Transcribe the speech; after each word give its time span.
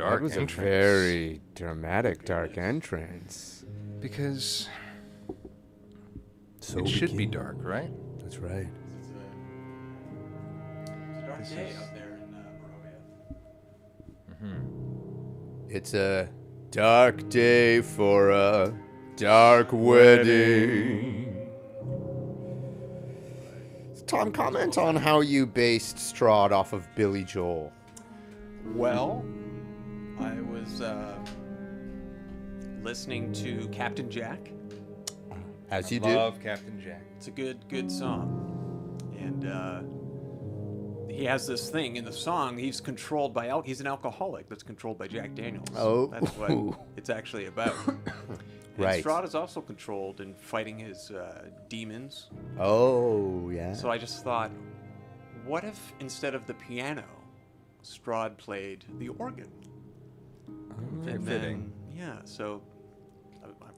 Ooh, 0.00 0.18
this 0.20 0.32
is 0.32 0.36
a 0.36 0.40
That 0.40 0.46
dark 0.46 0.46
was 0.46 0.46
a 0.46 0.46
very 0.46 1.40
dramatic 1.54 2.24
dark 2.24 2.58
entrance. 2.58 3.64
because 4.00 4.68
So 6.60 6.80
it 6.80 6.88
should 6.88 7.16
be 7.16 7.26
dark, 7.26 7.56
right? 7.60 7.90
That's 8.20 8.38
right. 8.38 8.66
This 8.86 9.06
is- 11.52 11.76
mm-hmm. 14.42 15.66
It's 15.68 15.94
a 15.94 16.28
dark 16.70 17.28
day 17.28 17.80
for 17.80 18.30
a 18.30 18.72
dark 19.16 19.68
wedding. 19.72 21.26
Tom, 24.06 24.32
comment 24.32 24.76
on 24.76 24.96
how 24.96 25.20
you 25.20 25.46
based 25.46 25.96
Strahd 25.96 26.50
off 26.50 26.72
of 26.72 26.88
Billy 26.96 27.22
Joel. 27.22 27.72
Well, 28.74 29.24
I 30.20 30.40
was 30.40 30.80
uh, 30.80 31.16
listening 32.82 33.32
to 33.34 33.68
Captain 33.68 34.10
Jack. 34.10 34.50
As 35.70 35.90
you 35.90 36.00
do. 36.00 36.08
Love 36.08 36.40
Captain 36.42 36.80
Jack. 36.80 37.02
It's 37.16 37.28
a 37.28 37.30
good, 37.30 37.68
good 37.68 37.90
song, 37.90 38.98
and 39.18 39.46
uh, 39.46 39.82
he 41.14 41.24
has 41.24 41.46
this 41.46 41.70
thing 41.70 41.96
in 41.96 42.04
the 42.04 42.12
song. 42.12 42.58
He's 42.58 42.80
controlled 42.80 43.32
by 43.32 43.48
al- 43.48 43.62
he's 43.62 43.80
an 43.80 43.86
alcoholic 43.86 44.48
that's 44.48 44.62
controlled 44.62 44.98
by 44.98 45.06
Jack 45.06 45.34
Daniels. 45.34 45.68
Oh. 45.76 46.06
that's 46.08 46.30
what 46.36 46.80
it's 46.96 47.10
actually 47.10 47.46
about. 47.46 47.74
Right. 48.78 48.94
And 48.94 49.04
Strahd 49.04 49.24
is 49.24 49.34
also 49.34 49.60
controlled 49.60 50.22
in 50.22 50.32
fighting 50.34 50.78
his 50.78 51.10
uh, 51.10 51.46
demons. 51.68 52.30
Oh, 52.58 53.50
yeah. 53.50 53.74
So 53.74 53.90
I 53.90 53.98
just 53.98 54.24
thought, 54.24 54.50
what 55.44 55.64
if 55.64 55.92
instead 56.00 56.34
of 56.34 56.46
the 56.46 56.54
piano, 56.54 57.04
Strahd 57.84 58.38
played 58.38 58.86
the 58.98 59.08
organ? 59.08 59.50
Very 61.02 61.16
And 61.16 61.24
fitting. 61.26 61.72
then, 61.96 61.98
yeah, 61.98 62.16
so 62.24 62.62
I- 63.42 63.46
I- 63.64 63.70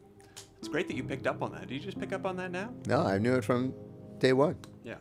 it's 0.58 0.68
great 0.68 0.88
that 0.88 0.96
you 0.96 1.04
picked 1.04 1.26
up 1.26 1.42
on 1.42 1.52
that. 1.52 1.62
Did 1.68 1.74
you 1.74 1.80
just 1.80 1.98
pick 2.00 2.12
up 2.12 2.24
on 2.26 2.36
that 2.36 2.50
now? 2.50 2.70
no, 2.86 3.00
I 3.02 3.18
knew 3.18 3.34
it 3.34 3.44
from 3.44 3.74
day 4.18 4.32
one. 4.32 4.56
Yeah. 4.84 4.96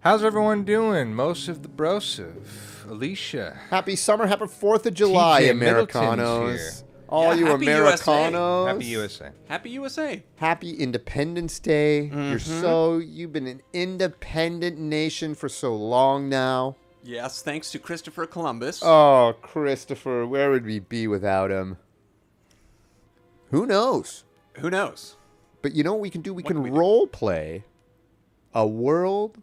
How's 0.00 0.22
everyone 0.22 0.64
doing? 0.64 1.14
Most 1.14 1.48
of 1.48 1.62
the 1.62 1.68
brosive. 1.68 2.86
Alicia. 2.88 3.58
Happy 3.70 3.96
summer, 3.96 4.26
happy 4.26 4.44
4th 4.46 4.84
of 4.86 4.92
July, 4.94 5.42
TJ 5.44 5.50
Americanos. 5.50 6.84
All 7.08 7.34
Yeah, 7.34 7.40
you 7.40 7.46
happy 7.46 7.64
USA. 7.66 8.12
Americanos. 8.32 8.66
Happy 8.68 8.84
USA. 8.86 9.30
Happy 9.48 9.70
USA. 9.70 10.22
Happy 10.36 10.70
Independence 10.74 11.58
Day. 11.58 12.04
You're 12.06 12.12
Mm-hmm. 12.38 12.60
so 12.60 12.98
you've 12.98 13.32
been 13.32 13.46
an 13.46 13.62
independent 13.72 14.78
nation 14.78 15.34
for 15.34 15.48
so 15.48 15.74
long 15.74 16.28
now. 16.28 16.76
Yes, 17.04 17.42
thanks 17.42 17.70
to 17.72 17.78
Christopher 17.78 18.26
Columbus. 18.26 18.80
Oh, 18.82 19.34
Christopher, 19.42 20.26
where 20.26 20.50
would 20.50 20.64
we 20.64 20.78
be 20.78 21.06
without 21.06 21.50
him? 21.50 21.76
Who 23.50 23.66
knows? 23.66 24.24
Who 24.58 24.70
knows? 24.70 25.16
But 25.60 25.74
you 25.74 25.84
know 25.84 25.92
what 25.92 26.00
we 26.00 26.10
can 26.10 26.22
do? 26.22 26.32
We 26.32 26.42
What 26.42 26.48
can 26.48 26.56
can 26.56 26.62
we 26.64 26.70
do? 26.70 26.76
role 26.76 27.06
play 27.06 27.64
a 28.54 28.66
world 28.66 29.38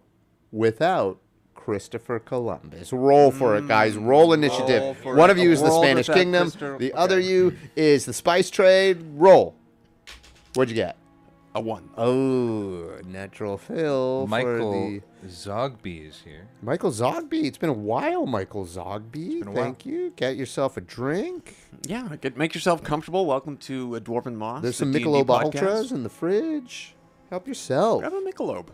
without 0.51 1.19
Christopher 1.53 2.17
Columbus. 2.19 2.91
Roll 2.91 3.29
for 3.29 3.55
it, 3.55 3.67
guys. 3.67 3.95
Roll 3.95 4.33
initiative. 4.33 4.97
Mm, 4.97 5.05
roll 5.05 5.15
One 5.15 5.29
of 5.29 5.37
you 5.37 5.51
is 5.51 5.61
the 5.61 5.69
Spanish 5.71 6.07
Kingdom. 6.07 6.43
Christopher- 6.49 6.77
The 6.79 6.91
okay. 6.93 6.97
other 7.01 7.19
you 7.19 7.55
is 7.75 8.05
the 8.05 8.13
spice 8.13 8.49
trade. 8.49 8.97
Roll. 9.13 9.55
What'd 10.55 10.69
you 10.69 10.75
get? 10.75 10.97
A 11.53 11.61
one. 11.61 11.89
Oh, 11.97 12.97
natural 13.05 13.57
fill 13.57 14.25
Michael 14.27 14.71
for 14.73 14.89
the 14.89 15.01
Zogby 15.25 16.07
is 16.07 16.21
here. 16.25 16.47
Michael 16.61 16.91
Zogby. 16.91 17.43
It's 17.43 17.57
been 17.57 17.69
a 17.69 17.73
while, 17.73 18.25
Michael 18.25 18.65
Zogby. 18.65 19.39
been 19.39 19.47
a 19.47 19.51
while. 19.51 19.63
Thank 19.63 19.85
you. 19.85 20.11
Get 20.15 20.35
yourself 20.35 20.77
a 20.77 20.81
drink. 20.81 21.55
Yeah, 21.83 22.15
get, 22.19 22.37
make 22.37 22.55
yourself 22.55 22.83
comfortable. 22.83 23.25
Welcome 23.25 23.57
to 23.57 23.95
a 23.95 24.01
Dwarven 24.01 24.35
Moss. 24.35 24.61
There's 24.63 24.77
the 24.77 24.85
some 24.85 24.91
D&D 24.91 25.05
Michelob 25.05 25.25
podcast. 25.27 25.43
Ultras 25.43 25.91
in 25.91 26.03
the 26.03 26.09
fridge. 26.09 26.95
Help 27.29 27.47
yourself. 27.47 28.01
Grab 28.01 28.13
a 28.13 28.21
Michelob. 28.21 28.67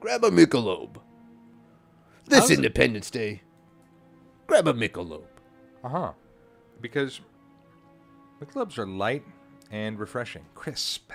Grab 0.00 0.24
a 0.24 0.30
Michelob. 0.30 0.96
This 2.26 2.38
How's 2.40 2.50
it- 2.50 2.54
Independence 2.58 3.10
Day. 3.10 3.42
Grab 4.46 4.68
a 4.68 4.72
Michelob. 4.74 5.24
Uh 5.82 5.88
huh. 5.88 6.12
Because 6.80 7.20
Michelobs 8.40 8.78
are 8.78 8.86
light 8.86 9.24
and 9.70 9.98
refreshing, 9.98 10.44
crisp. 10.54 11.10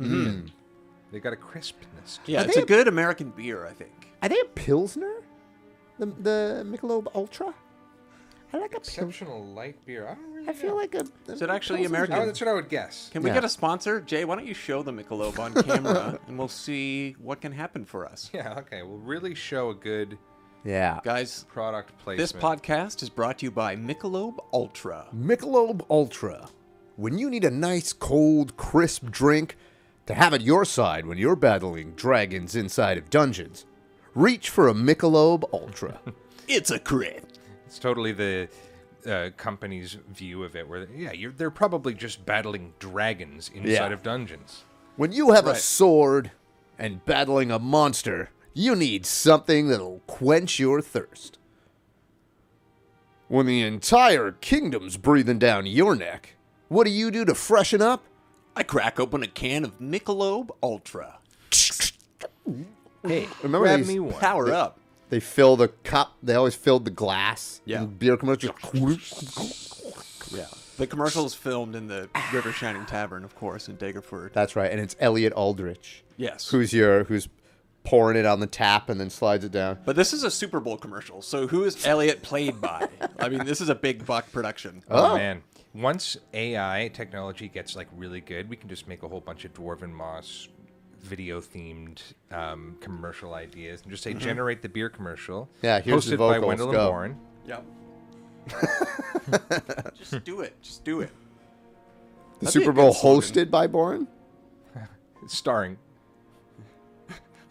Mm-hmm. 0.00 0.46
They 1.12 1.20
got 1.20 1.32
a 1.32 1.36
crispness. 1.36 2.20
To 2.24 2.32
Yeah, 2.32 2.42
Are 2.42 2.44
it's 2.44 2.54
they 2.54 2.60
a 2.60 2.64
a- 2.64 2.66
good 2.66 2.88
American 2.88 3.30
beer, 3.30 3.66
I 3.66 3.72
think. 3.72 3.92
Are 4.22 4.28
they 4.28 4.38
a 4.40 4.44
Pilsner? 4.44 5.22
The 5.98 6.06
the 6.06 6.66
Michelob 6.66 7.08
Ultra? 7.14 7.54
I 8.52 8.56
like 8.56 8.70
a 8.72 8.80
Pilsner. 8.80 9.04
Exceptional 9.08 9.44
light 9.46 9.84
beer. 9.84 10.06
I 10.08 10.14
don't 10.14 10.32
really 10.32 10.48
I 10.48 10.52
feel 10.52 10.70
know. 10.70 10.76
like 10.76 10.94
a. 10.94 11.04
Is 11.30 11.42
it 11.42 11.50
actually 11.50 11.82
Oh, 11.84 11.86
American? 11.86 12.26
that's 12.26 12.40
what 12.40 12.48
I 12.48 12.54
would 12.54 12.68
guess. 12.68 13.10
Can 13.12 13.22
we 13.22 13.30
Yeah. 13.30 13.34
get 13.34 13.44
a 13.44 13.48
sponsor? 13.48 14.00
Jay, 14.00 14.24
why 14.24 14.36
don't 14.36 14.46
you 14.46 14.54
show 14.54 14.82
the 14.82 14.92
Michelob 14.92 15.38
on 15.38 15.54
camera 15.64 16.18
and 16.26 16.38
we'll 16.38 16.48
see 16.48 17.14
what 17.20 17.40
can 17.40 17.52
happen 17.52 17.84
for 17.84 18.06
us. 18.06 18.30
Yeah, 18.32 18.58
okay. 18.60 18.82
We'll 18.82 18.98
really 18.98 19.34
show 19.34 19.70
a 19.70 19.74
good 19.74 20.16
Yeah. 20.64 21.00
Guys, 21.04 21.44
product 21.52 21.92
placement. 21.98 22.18
this 22.18 22.32
podcast 22.32 23.02
is 23.02 23.10
brought 23.10 23.38
to 23.38 23.46
you 23.46 23.50
by 23.50 23.76
Michelob 23.76 24.38
Ultra. 24.52 25.06
Michelob 25.14 25.84
Ultra. 25.90 26.48
When 26.96 27.18
you 27.18 27.28
need 27.30 27.44
a 27.44 27.50
nice, 27.50 27.92
cold, 27.92 28.56
crisp 28.56 29.10
drink 29.10 29.56
to 30.08 30.14
have 30.14 30.32
at 30.34 30.40
your 30.40 30.64
side 30.64 31.06
when 31.06 31.18
you're 31.18 31.36
battling 31.36 31.92
dragons 31.92 32.56
inside 32.56 32.96
of 32.98 33.10
dungeons, 33.10 33.66
reach 34.14 34.48
for 34.50 34.66
a 34.68 34.74
Michelob 34.74 35.44
Ultra. 35.52 36.00
It's 36.50 36.70
a 36.70 36.78
crit. 36.78 37.24
It's 37.66 37.78
totally 37.78 38.12
the 38.12 38.48
uh, 39.06 39.28
company's 39.36 39.98
view 40.10 40.44
of 40.44 40.56
it, 40.56 40.66
where 40.66 40.88
yeah, 40.96 41.12
you're, 41.12 41.30
they're 41.30 41.50
probably 41.50 41.92
just 41.92 42.24
battling 42.24 42.72
dragons 42.78 43.50
inside 43.54 43.68
Yeah. 43.70 43.92
of 43.92 44.02
dungeons. 44.02 44.62
when 44.96 45.12
you 45.12 45.32
have 45.32 45.46
a 45.46 45.54
sword 45.54 46.30
and 46.78 47.04
battling 47.04 47.50
a 47.50 47.58
monster, 47.58 48.30
you 48.54 48.74
need 48.74 49.04
something 49.04 49.68
that'll 49.68 50.00
quench 50.06 50.58
your 50.58 50.80
thirst. 50.80 51.36
When 53.28 53.44
the 53.44 53.60
entire 53.60 54.32
kingdom's 54.32 54.96
breathing 54.96 55.38
down 55.38 55.66
your 55.66 55.94
neck, 55.94 56.36
what 56.68 56.84
do 56.84 56.90
you 56.90 57.10
do 57.10 57.26
to 57.26 57.34
freshen 57.34 57.82
up? 57.82 58.04
I 58.58 58.64
crack 58.64 58.98
open 58.98 59.22
a 59.22 59.28
can 59.28 59.64
of 59.64 59.78
Michelob 59.78 60.50
Ultra. 60.64 61.18
Hey, 63.06 63.28
Remember 63.44 63.66
grab 63.66 63.78
these 63.78 63.86
me 63.88 64.00
one. 64.00 64.14
Power 64.18 64.52
up. 64.52 64.80
They 65.10 65.20
fill 65.20 65.54
the 65.56 65.68
cup. 65.68 66.14
They 66.24 66.34
always 66.34 66.56
filled 66.56 66.84
the 66.84 66.90
glass. 66.90 67.60
Yeah. 67.64 67.82
in 67.82 67.86
Beer 67.94 68.16
commercials. 68.16 68.54
Yeah. 70.34 70.46
The 70.78 70.86
commercial 70.86 71.26
is 71.26 71.34
filmed 71.34 71.74
in 71.74 71.88
the 71.88 72.08
River 72.32 72.52
Shining 72.52 72.86
Tavern, 72.86 73.24
of 73.24 73.34
course, 73.34 73.68
in 73.68 73.76
Daggerford. 73.76 74.32
That's 74.32 74.54
right, 74.54 74.70
and 74.70 74.80
it's 74.80 74.94
Elliot 75.00 75.32
Aldrich, 75.32 76.04
Yes. 76.16 76.50
who's 76.50 76.72
your 76.72 77.02
who's 77.02 77.28
pouring 77.82 78.16
it 78.16 78.24
on 78.24 78.38
the 78.38 78.46
tap 78.46 78.88
and 78.88 79.00
then 79.00 79.10
slides 79.10 79.44
it 79.44 79.50
down. 79.50 79.78
But 79.84 79.96
this 79.96 80.12
is 80.12 80.22
a 80.22 80.30
Super 80.30 80.60
Bowl 80.60 80.76
commercial, 80.76 81.20
so 81.20 81.48
who 81.48 81.64
is 81.64 81.84
Elliot 81.84 82.22
played 82.22 82.60
by? 82.60 82.88
I 83.18 83.28
mean, 83.28 83.44
this 83.44 83.60
is 83.60 83.68
a 83.70 83.74
big 83.74 84.06
buck 84.06 84.30
production. 84.30 84.84
Oh, 84.88 85.14
Oh. 85.14 85.16
man. 85.16 85.42
Once 85.78 86.16
AI 86.34 86.90
technology 86.92 87.48
gets 87.48 87.76
like 87.76 87.86
really 87.96 88.20
good, 88.20 88.48
we 88.48 88.56
can 88.56 88.68
just 88.68 88.88
make 88.88 89.02
a 89.04 89.08
whole 89.08 89.20
bunch 89.20 89.44
of 89.44 89.54
Dwarven 89.54 89.90
Moss 89.92 90.48
video 91.00 91.40
themed 91.40 92.00
um, 92.32 92.76
commercial 92.80 93.34
ideas 93.34 93.82
and 93.82 93.90
just 93.90 94.02
say 94.02 94.12
generate 94.12 94.60
the 94.60 94.68
beer 94.68 94.88
commercial. 94.88 95.42
Mm-hmm. 95.58 95.66
Yeah, 95.66 95.80
here's 95.80 96.06
the 96.06 96.16
hosted 96.16 96.18
by 96.18 96.38
vocals, 96.38 96.48
Wendell 96.48 96.72
go. 96.72 96.80
and 96.80 96.88
Warren. 96.88 97.16
Yep. 97.46 97.64
Just 99.98 100.24
do 100.24 100.40
it. 100.40 100.60
Just 100.62 100.84
do 100.84 101.00
it. 101.02 101.10
The 102.40 102.46
That'd 102.46 102.60
Super 102.60 102.72
Bowl 102.72 102.92
good 102.92 102.98
slogan. 102.98 103.20
hosted 103.20 103.50
by 103.50 103.66
Bourne. 103.66 104.08
Starring 105.26 105.76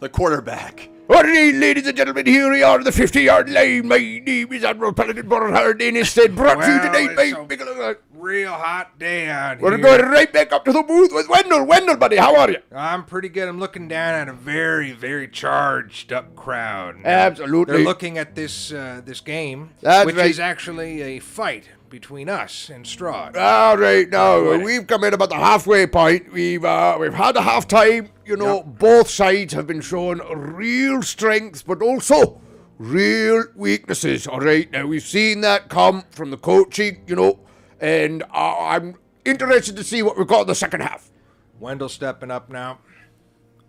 The 0.00 0.08
quarterback. 0.08 0.88
All 1.10 1.22
right, 1.22 1.54
ladies 1.54 1.86
and 1.86 1.96
gentlemen, 1.96 2.26
here 2.26 2.52
we 2.52 2.62
are, 2.62 2.78
in 2.78 2.84
the 2.84 2.92
50 2.92 3.22
yard 3.22 3.48
line. 3.50 3.88
My 3.88 3.96
name 3.98 4.52
is 4.52 4.62
Admiral 4.62 4.92
Paladin 4.92 5.26
Borhard, 5.28 5.80
and 5.82 5.96
instead 5.96 6.36
brought 6.36 6.60
to 6.60 6.66
you 6.70 6.78
Well, 6.78 6.92
tonight 6.92 7.16
by 7.16 7.22
a 7.24 7.44
Bigelow. 7.44 7.96
Real 8.12 8.52
hot 8.52 8.98
day 8.98 9.28
out 9.28 9.60
We're 9.60 9.76
here. 9.76 9.78
going 9.84 10.02
right 10.10 10.30
back 10.32 10.52
up 10.52 10.64
to 10.66 10.72
the 10.72 10.82
booth 10.82 11.12
with 11.12 11.28
Wendell. 11.28 11.64
Wendell, 11.64 11.96
buddy, 11.96 12.16
how 12.16 12.36
are 12.36 12.50
you? 12.50 12.58
I'm 12.72 13.04
pretty 13.06 13.28
good. 13.30 13.48
I'm 13.48 13.58
looking 13.58 13.88
down 13.88 14.14
at 14.14 14.28
a 14.28 14.32
very, 14.32 14.92
very 14.92 15.26
charged 15.26 16.12
up 16.12 16.36
crowd. 16.36 16.98
Now, 16.98 17.08
Absolutely. 17.08 17.76
They're 17.76 17.84
looking 17.84 18.18
at 18.18 18.34
this 18.34 18.70
uh, 18.72 19.00
this 19.04 19.20
game, 19.20 19.70
That's 19.80 20.04
which 20.06 20.16
right. 20.16 20.30
is 20.30 20.38
actually 20.38 21.00
a 21.02 21.18
fight 21.20 21.70
between 21.90 22.28
us 22.28 22.68
and 22.70 22.84
Strahd. 22.84 23.36
All 23.36 23.76
right, 23.76 24.08
now 24.08 24.58
we've 24.62 24.86
come 24.86 25.04
in 25.04 25.14
about 25.14 25.28
the 25.30 25.36
halfway 25.36 25.86
point. 25.86 26.32
We've 26.32 26.64
uh, 26.64 26.96
we've 27.00 27.14
had 27.14 27.36
a 27.36 27.42
half 27.42 27.66
time. 27.68 28.10
You 28.24 28.36
know, 28.36 28.56
Yep. 28.56 28.64
both 28.78 29.10
sides 29.10 29.52
have 29.54 29.66
been 29.66 29.80
showing 29.80 30.18
real 30.18 31.02
strengths, 31.02 31.62
but 31.62 31.80
also 31.82 32.40
real 32.78 33.44
weaknesses. 33.54 34.26
All 34.26 34.40
right, 34.40 34.70
now 34.70 34.86
we've 34.86 35.02
seen 35.02 35.40
that 35.42 35.68
come 35.68 36.04
from 36.10 36.30
the 36.30 36.36
coaching. 36.38 37.02
You 37.06 37.16
know, 37.16 37.40
and 37.80 38.22
uh, 38.34 38.58
I'm 38.58 38.96
interested 39.24 39.76
to 39.76 39.84
see 39.84 40.02
what 40.02 40.18
we've 40.18 40.26
got 40.26 40.42
in 40.42 40.46
the 40.48 40.54
second 40.54 40.80
half. 40.82 41.10
Wendell 41.58 41.88
stepping 41.88 42.30
up 42.30 42.50
now, 42.50 42.78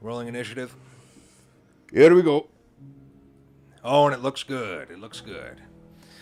rolling 0.02 0.28
initiative. 0.28 0.76
Here 1.92 2.14
we 2.14 2.22
go. 2.22 2.48
Oh, 3.84 4.06
and 4.06 4.14
it 4.14 4.22
looks 4.22 4.44
good. 4.44 4.92
It 4.92 5.00
looks 5.00 5.22
good. 5.22 5.62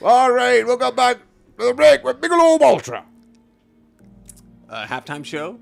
All 0.01 0.31
right, 0.31 0.63
we'll 0.65 0.77
go 0.77 0.91
back 0.91 1.17
to 1.59 1.65
the 1.65 1.73
break 1.73 2.03
with 2.03 2.21
Bigelow 2.21 2.57
Ultra. 2.61 3.05
Uh, 4.69 4.85
halftime 4.85 5.23
show. 5.25 5.59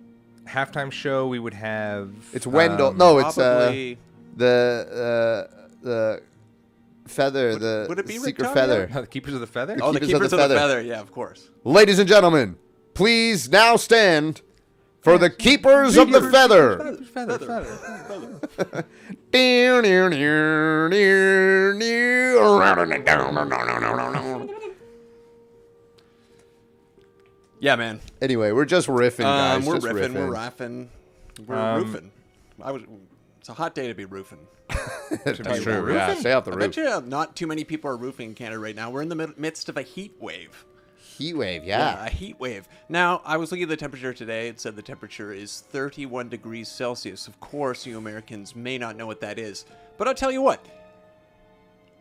Halftime 0.47 0.91
show, 0.91 1.27
we 1.27 1.39
would 1.39 1.53
have. 1.53 2.11
It's 2.33 2.45
Wendell. 2.47 2.89
um, 2.89 2.97
no, 2.97 3.17
it's 3.19 3.37
uh, 3.37 3.57
Probably. 3.65 3.97
the 4.35 5.47
uh, 5.51 5.67
the 5.81 6.21
feather. 7.07 7.55
the 7.55 7.85
would 7.89 7.99
it 7.99 8.07
be 8.07 8.17
secret 8.19 8.47
Rictavio? 8.47 8.53
feather. 8.53 8.87
the 9.01 9.07
Keepers 9.07 9.33
of 9.33 9.39
the 9.39 9.47
Feather. 9.47 9.77
oh, 9.81 9.91
the 9.91 9.99
Keepers 9.99 10.31
of 10.33 10.37
the 10.39 10.43
of 10.43 10.49
the 10.49 10.55
Feather. 10.55 10.55
feather. 10.75 10.81
Yeah, 10.81 10.99
of 11.01 11.11
course. 11.11 11.49
Ladies 11.63 11.97
and 11.99 12.07
gentlemen, 12.07 12.57
please 12.93 13.49
now 13.49 13.75
stand 13.75 14.41
for 15.01 15.17
the 15.17 15.29
keepers 15.29 15.97
of 15.97 16.11
the 16.11 16.29
feather. 16.31 16.95
Feather, 17.13 17.37
feather. 17.39 18.85
Yeah, 27.65 27.75
man. 27.77 27.99
Anyway, 28.21 28.51
we're 28.51 28.65
just 28.65 28.87
riffing, 28.87 29.23
guys. 29.23 29.57
Um, 29.57 29.65
we're 29.65 29.75
just 29.79 29.87
riffing, 29.87 30.13
We're 30.13 30.27
riffing. 30.35 30.87
We're 31.47 31.55
Um, 31.55 31.81
roofing. 31.83 32.11
I 32.61 32.71
was. 32.71 32.83
It's 33.39 33.49
a 33.49 33.53
hot 33.55 33.73
day 33.73 33.87
to 33.87 33.95
be 33.95 34.05
roofing. 34.05 34.45
That's 35.23 35.39
be 35.39 35.59
true. 35.63 35.91
Yeah, 35.91 36.05
roofing? 36.09 36.19
stay 36.19 36.31
off 36.33 36.45
the 36.45 36.51
I 36.51 36.55
roof. 36.57 36.59
bet 36.59 36.77
you 36.77 36.87
uh, 36.87 37.01
not 37.03 37.35
too 37.35 37.47
many 37.47 37.63
people 37.63 37.89
are 37.89 37.97
roofing 37.97 38.29
in 38.29 38.35
Canada 38.35 38.59
right 38.59 38.75
now. 38.75 38.91
We're 38.91 39.01
in 39.01 39.09
the 39.09 39.15
mid- 39.15 39.39
midst 39.39 39.67
of 39.67 39.77
a 39.77 39.81
heat 39.81 40.13
wave. 40.19 40.63
Heat 41.17 41.33
wave, 41.33 41.63
Yeah, 41.63 41.95
yeah. 41.95 42.05
a 42.05 42.09
heat 42.09 42.39
wave. 42.39 42.67
Now, 42.87 43.21
I 43.25 43.37
was 43.37 43.49
looking 43.51 43.63
at 43.63 43.69
the 43.69 43.77
temperature 43.77 44.13
today. 44.13 44.47
It 44.47 44.59
said 44.61 44.75
the 44.75 44.81
temperature 44.83 45.33
is 45.33 45.61
31 45.71 46.29
degrees 46.29 46.67
Celsius. 46.67 47.27
Of 47.27 47.39
course, 47.39 47.87
you 47.87 47.97
Americans 47.97 48.55
may 48.55 48.77
not 48.77 48.95
know 48.95 49.07
what 49.07 49.21
that 49.21 49.39
is. 49.39 49.65
But 49.97 50.07
I'll 50.07 50.13
tell 50.13 50.31
you 50.31 50.43
what. 50.43 50.63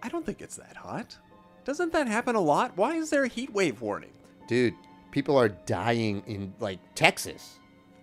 I 0.02 0.10
don't 0.10 0.26
think 0.26 0.42
it's 0.42 0.56
that 0.56 0.76
hot. 0.76 1.16
Doesn't 1.64 1.92
that 1.94 2.06
happen 2.06 2.34
a 2.36 2.40
lot? 2.40 2.76
Why 2.76 2.96
is 2.96 3.08
there 3.08 3.24
a 3.24 3.28
heat 3.28 3.52
wave 3.54 3.80
warning? 3.80 4.10
Dude, 4.48 4.74
people 5.14 5.38
are 5.38 5.48
dying 5.48 6.24
in 6.26 6.52
like 6.58 6.80
Texas. 6.96 7.60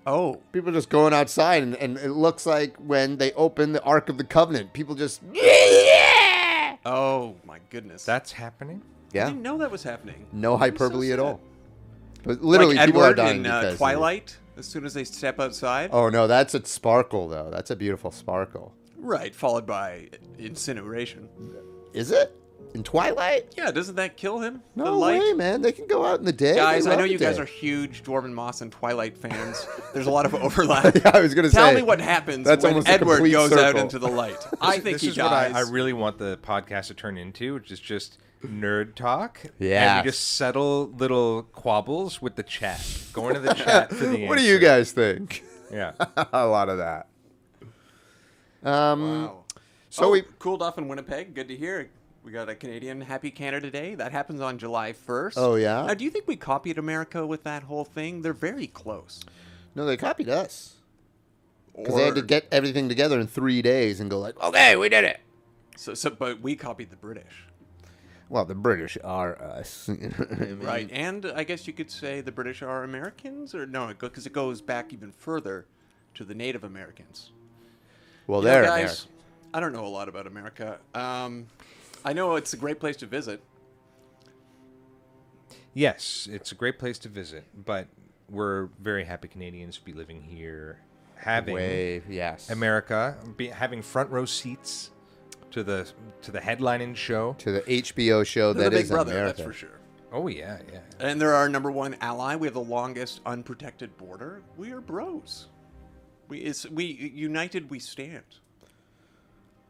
Oh, 0.08 0.40
People 0.54 0.69
are 0.69 0.74
just 0.74 0.90
going 0.90 1.13
outside, 1.13 1.62
and, 1.62 1.75
and 1.75 1.98
it 1.98 2.10
looks 2.12 2.46
like 2.48 2.75
when 2.78 3.18
they 3.18 3.34
open 3.34 3.74
the 3.74 3.84
Ark 3.84 4.10
of 4.10 4.18
the 4.18 4.24
Covenant, 4.24 4.74
people 4.74 4.96
just 4.96 5.22
oh 6.86 7.36
my 7.46 7.60
goodness. 7.69 8.04
That's 8.06 8.31
happening. 8.31 8.81
Yeah. 9.12 9.25
I 9.25 9.30
didn't 9.30 9.44
know 9.44 9.58
that 9.58 9.69
was 9.69 9.84
happening. 9.84 10.25
no 10.31 10.54
I'm 10.54 10.60
so 10.60 10.60
hyperbole 10.60 11.12
at 11.12 11.19
all. 11.19 11.42
But 12.24 12.42
literally, 12.42 12.78
like 12.78 12.88
people 12.88 13.04
Edward 13.04 13.19
are 13.19 13.25
dying 13.25 13.38
in 13.38 13.44
because 13.44 13.66
uh, 13.66 13.68
of. 13.68 13.78
Twilight. 13.78 14.38
As 14.58 14.66
soon 14.66 14.86
as 14.86 14.94
they 14.94 15.04
step 15.04 15.40
outside, 15.40 15.90
Oh 15.92 16.10
no, 16.10 16.28
that's 16.28 16.54
a 16.54 16.66
sparkle 16.66 17.28
though. 17.28 17.50
That's 17.52 17.72
a 17.72 17.75
beautiful 17.75 18.12
sparkle. 18.12 18.74
right, 18.98 19.36
followed 19.36 19.66
by 19.66 20.10
incineration. 20.40 21.28
Is 21.94 22.12
it 22.12 22.40
in 22.73 22.83
Twilight? 22.83 23.53
Yeah, 23.57 23.71
doesn't 23.71 23.95
that 23.95 24.18
kill 24.18 24.39
him? 24.39 24.62
the 24.75 24.83
No 24.85 24.97
light? 24.97 25.19
way, 25.19 25.33
man. 25.33 25.62
They 25.62 25.71
can 25.71 25.88
go 25.88 26.06
out 26.06 26.19
in 26.19 26.25
the 26.25 26.33
day. 26.33 26.56
Guys, 26.56 26.88
I 26.88 26.95
know 26.95 27.03
you 27.03 27.18
the 27.18 27.25
guys 27.25 27.39
are 27.39 27.45
huge 27.45 28.03
Dwarven 28.03 28.33
Moss 28.33 28.62
and 28.62 28.71
Twilight 28.71 29.18
fans. 29.18 29.68
There's 29.94 30.07
a 30.07 30.12
lot 30.12 30.25
of 30.25 30.33
overlap. 30.35 30.95
Yeah, 30.95 31.12
I 31.13 31.21
was 31.21 31.33
gonna 31.33 31.50
say. 31.50 31.57
Tell 31.57 31.69
say. 31.69 31.75
me 31.77 31.81
what 31.83 32.00
happens 32.01 32.45
That's 32.45 32.63
when 32.63 32.73
almost 32.73 32.88
a 32.88 32.91
Edward 32.91 33.15
complete 33.18 33.31
goes 33.31 33.51
out 33.53 33.59
circle. 33.59 33.81
into 33.81 34.00
the 34.00 34.07
light. 34.09 34.38
I 34.62 34.79
think 34.79 34.95
this 34.95 35.01
he 35.01 35.07
is 35.09 35.18
what 35.18 35.27
I, 35.27 35.50
dies. 35.50 35.68
I 35.68 35.71
really 35.71 35.94
want 35.94 36.18
the 36.18 36.38
podcast 36.41 36.88
to 36.88 36.94
turn 36.94 37.18
into, 37.18 37.53
which 37.56 37.71
is 37.71 37.79
just 37.79 38.18
nerd 38.45 38.95
talk. 38.95 39.41
Yeah. 39.59 39.97
And 39.97 40.06
we 40.06 40.12
just 40.12 40.31
settle 40.35 40.88
little 40.97 41.44
quabbles 41.44 42.21
with 42.21 42.35
the 42.35 42.44
chat. 42.44 42.81
Going 43.13 43.33
to 43.35 43.39
the 43.39 43.53
chat 43.53 43.89
for 43.89 44.06
the 44.06 44.17
end. 44.19 44.29
What 44.29 44.38
do 44.38 44.44
you 44.44 44.56
answer. 44.56 44.65
guys 44.67 44.91
think? 44.91 45.44
Yeah. 45.71 45.94
a 46.33 46.47
lot 46.47 46.69
of 46.69 46.77
that. 46.79 47.07
Um. 48.63 49.01
Wow. 49.24 49.44
So 49.89 50.06
oh, 50.06 50.12
we. 50.12 50.24
cooled 50.39 50.62
off 50.62 50.77
in 50.77 50.88
Winnipeg. 50.88 51.33
Good 51.33 51.47
to 51.50 51.56
hear. 51.56 51.89
We 52.23 52.31
got 52.31 52.50
a 52.50 52.56
Canadian 52.56 53.01
Happy 53.01 53.31
Canada 53.31 53.71
Day. 53.71 53.95
That 53.95 54.12
happens 54.12 54.41
on 54.41 54.57
July 54.59 54.94
1st. 54.94 55.33
Oh, 55.38 55.56
yeah? 55.56 55.85
Now, 55.88 55.94
do 55.95 56.03
you 56.03 56.12
think 56.12 56.27
we 56.27 56.35
copied 56.35 56.77
America 56.77 57.25
with 57.25 57.44
that 57.44 57.63
whole 57.63 57.83
thing? 57.83 58.21
They're 58.21 58.33
very 58.33 58.68
close. 58.68 59.21
No, 59.73 59.85
they 59.85 59.97
copied 59.97 60.29
us 60.29 60.75
because 61.75 61.95
they 61.95 62.06
had 62.06 62.15
to 62.15 62.21
get 62.21 62.45
everything 62.51 62.89
together 62.89 63.19
in 63.19 63.27
three 63.27 63.62
days 63.62 64.00
and 64.00 64.09
go 64.09 64.19
like, 64.19 64.39
okay, 64.44 64.75
we 64.75 64.89
did 64.89 65.03
it. 65.06 65.19
So, 65.77 65.94
so, 65.94 66.09
but 66.09 66.41
we 66.41 66.56
copied 66.56 66.91
the 66.91 66.97
British, 66.97 67.45
Well, 68.29 68.45
the 68.45 68.53
British 68.53 68.97
are 69.03 69.41
us, 69.41 69.89
I 69.89 69.94
mean, 69.94 70.59
right? 70.59 70.89
And 70.91 71.25
I 71.33 71.44
guess 71.44 71.65
you 71.65 71.74
could 71.74 71.89
say 71.89 72.21
the 72.21 72.31
British 72.31 72.62
are 72.62 72.83
Americans, 72.83 73.56
or 73.56 73.65
no? 73.65 73.88
Because 73.97 74.27
it 74.27 74.33
goes 74.33 74.62
back 74.62 74.94
even 74.94 75.12
further 75.12 75.65
to 76.15 76.24
the 76.25 76.35
Native 76.35 76.63
Americans. 76.63 77.31
Well, 78.27 78.41
You 78.41 78.50
they're 78.50 78.63
guys, 78.63 79.06
American. 79.07 79.07
I 79.53 79.59
don't 79.62 79.74
know 79.74 79.85
a 79.85 79.88
lot 79.88 80.07
about 80.09 80.27
America. 80.27 80.77
Um, 80.94 81.47
I 82.03 82.13
know 82.13 82.36
it's 82.36 82.53
a 82.53 82.57
great 82.57 82.80
place 82.80 82.95
to 82.98 83.06
visit. 83.06 83.42
Yes, 85.74 86.27
it's 86.30 86.51
a 86.51 86.56
great 86.56 86.80
place 86.80 87.00
to 87.00 87.09
visit, 87.09 87.45
but 87.65 87.88
we're 88.30 88.68
very 88.80 89.06
happy 89.06 89.27
Canadians 89.27 89.77
to 89.77 89.86
be 89.86 89.94
living 89.94 90.21
here, 90.21 90.80
having 91.15 91.56
Wave, 91.56 92.03
yes. 92.09 92.50
America, 92.50 93.15
be, 93.38 93.48
having 93.48 93.81
front 93.81 94.09
row 94.09 94.25
seats 94.25 94.92
to 95.51 95.63
the 95.63 95.89
to 96.24 96.31
the 96.31 96.39
headlining 96.39 96.95
show. 96.95 97.36
to 97.39 97.51
the 97.53 97.62
HBO 97.62 98.25
show 98.25 98.53
They're 98.53 98.65
that 98.65 98.69
the 98.71 98.77
Big 98.77 98.86
is 98.86 98.92
Brother, 98.92 99.12
America. 99.13 99.38
that's 99.38 99.48
for 99.48 99.53
sure. 99.53 99.80
Oh 100.12 100.27
yeah, 100.27 100.59
yeah. 100.71 100.80
And 101.00 101.21
they're 101.21 101.33
our 101.33 101.48
number 101.48 101.71
one 101.71 101.95
ally. 102.01 102.36
We 102.36 102.48
have 102.48 102.53
the 102.53 102.59
longest 102.59 103.21
unprotected 103.25 103.95
border. 103.98 104.42
We 104.57 104.71
are 104.71 104.81
bros. 104.81 105.48
We 106.27 106.39
it's 106.39 106.69
we 106.69 106.86
united 106.86 107.69
we 107.69 107.80
stand. 107.80 108.24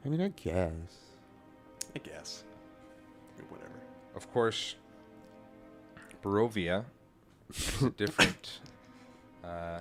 I 0.04 0.10
mean, 0.10 0.22
I 0.22 0.30
guess. 0.30 0.72
I 1.96 2.00
guess. 2.00 2.44
Whatever. 3.50 3.72
Of 4.16 4.32
course, 4.32 4.76
Barovia 6.24 6.86
is 7.50 7.82
a 7.82 7.90
different 7.98 8.60
uh, 9.44 9.80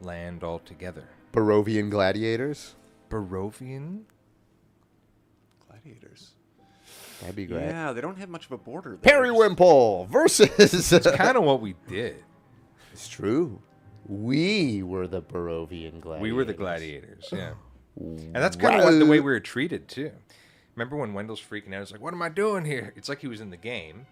land 0.00 0.42
altogether. 0.44 1.04
Barovian 1.32 1.90
gladiators. 1.90 2.74
Barovian? 3.10 4.02
Gladiators. 5.68 6.32
That'd 7.20 7.36
be 7.36 7.46
great. 7.46 7.62
Yeah, 7.66 7.92
they 7.92 8.00
don't 8.00 8.18
have 8.18 8.28
much 8.28 8.46
of 8.46 8.52
a 8.52 8.58
border. 8.58 8.98
there. 9.00 9.12
Periwinkle 9.12 10.06
versus. 10.10 10.90
That's 10.90 11.10
Kind 11.12 11.36
of 11.36 11.44
what 11.44 11.60
we 11.60 11.74
did. 11.88 12.16
it's 12.92 13.08
true. 13.08 13.60
We 14.06 14.82
were 14.82 15.06
the 15.06 15.22
Barovian 15.22 16.00
gladiators. 16.00 16.22
We 16.22 16.32
were 16.32 16.44
the 16.44 16.52
gladiators, 16.54 17.26
yeah. 17.32 17.52
And 17.96 18.34
that's 18.34 18.56
kind 18.56 18.76
of 18.80 18.84
what 18.84 18.98
the 18.98 19.06
way 19.06 19.20
we 19.20 19.30
were 19.32 19.38
treated 19.40 19.86
too. 19.88 20.10
Remember 20.76 20.96
when 20.96 21.14
Wendell's 21.14 21.40
freaking 21.40 21.72
out? 21.74 21.82
It's 21.82 21.92
like, 21.92 22.00
"What 22.00 22.14
am 22.14 22.22
I 22.22 22.28
doing 22.28 22.64
here?" 22.64 22.92
It's 22.96 23.08
like 23.08 23.20
he 23.20 23.28
was 23.28 23.40
in 23.40 23.50
the 23.50 23.56
game, 23.56 24.06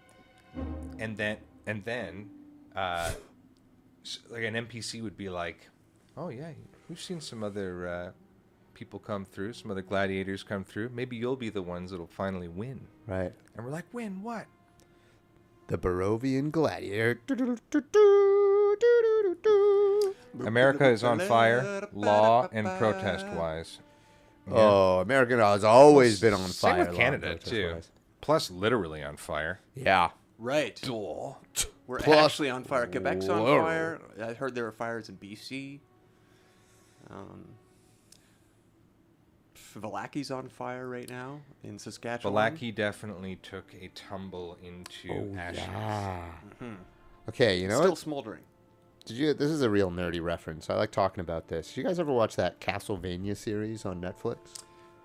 and 0.99 1.17
then 1.17 1.37
and 1.65 1.83
then, 1.83 2.29
uh, 2.75 3.11
like 4.29 4.43
an 4.43 4.55
NPC 4.55 5.01
would 5.01 5.17
be 5.17 5.29
like, 5.29 5.69
"Oh 6.15 6.29
yeah, 6.29 6.51
we've 6.87 7.01
seen 7.01 7.19
some 7.19 7.43
other 7.43 7.87
uh, 7.87 8.11
people 8.73 8.99
come 8.99 9.25
through, 9.25 9.53
some 9.53 9.71
other 9.71 9.81
gladiators 9.81 10.43
come 10.43 10.63
through. 10.63 10.89
Maybe 10.89 11.17
you'll 11.17 11.35
be 11.35 11.49
the 11.49 11.61
ones 11.61 11.91
that'll 11.91 12.07
finally 12.07 12.47
win." 12.47 12.87
Right. 13.07 13.33
And 13.55 13.65
we're 13.65 13.71
like, 13.71 13.85
"Win 13.93 14.23
what?" 14.23 14.45
The 15.67 15.77
Barovian 15.77 16.51
gladiator. 16.51 17.19
America 20.45 20.89
is 20.89 21.03
on 21.03 21.19
fire, 21.19 21.87
law 21.93 22.47
and 22.51 22.67
protest 22.79 23.27
wise. 23.27 23.79
Oh, 24.51 24.99
American 24.99 25.39
has 25.39 25.63
always 25.63 26.19
been 26.19 26.33
on 26.33 26.39
Same 26.49 26.71
fire. 26.71 26.79
with 26.79 26.87
long 26.89 26.97
Canada 26.97 27.27
protest 27.27 27.49
too. 27.51 27.71
wise. 27.73 27.91
Plus, 28.21 28.51
literally 28.51 29.03
on 29.03 29.17
fire. 29.17 29.59
Yeah. 29.75 30.09
Right. 30.39 30.79
We're 30.89 31.99
Plus- 31.99 32.25
actually 32.25 32.49
on 32.49 32.63
fire. 32.63 32.87
Quebec's 32.87 33.27
on 33.29 33.41
Whoa. 33.43 33.61
fire. 33.61 33.99
I 34.21 34.33
heard 34.33 34.55
there 34.55 34.63
were 34.65 34.71
fires 34.71 35.09
in 35.09 35.17
BC. 35.17 35.79
Um, 37.09 37.47
Vallaki's 39.79 40.29
on 40.31 40.47
fire 40.49 40.87
right 40.87 41.09
now 41.09 41.39
in 41.63 41.79
Saskatchewan. 41.79 42.33
Vallaki 42.33 42.73
definitely 42.73 43.37
took 43.37 43.73
a 43.79 43.89
tumble 43.95 44.57
into 44.63 45.33
ashes. 45.37 45.59
Yeah. 45.67 46.21
Okay, 47.29 47.57
you 47.57 47.67
know 47.67 47.77
still 47.77 47.89
what? 47.91 47.97
smoldering. 47.97 48.41
Did 49.05 49.17
you? 49.17 49.33
This 49.33 49.51
is 49.51 49.61
a 49.61 49.69
real 49.69 49.91
nerdy 49.91 50.21
reference. 50.21 50.69
I 50.69 50.75
like 50.75 50.91
talking 50.91 51.21
about 51.21 51.49
this. 51.49 51.67
Did 51.69 51.77
you 51.77 51.83
guys 51.83 51.99
ever 51.99 52.11
watch 52.11 52.35
that 52.37 52.61
Castlevania 52.61 53.35
series 53.35 53.85
on 53.85 53.99
Netflix? 54.01 54.37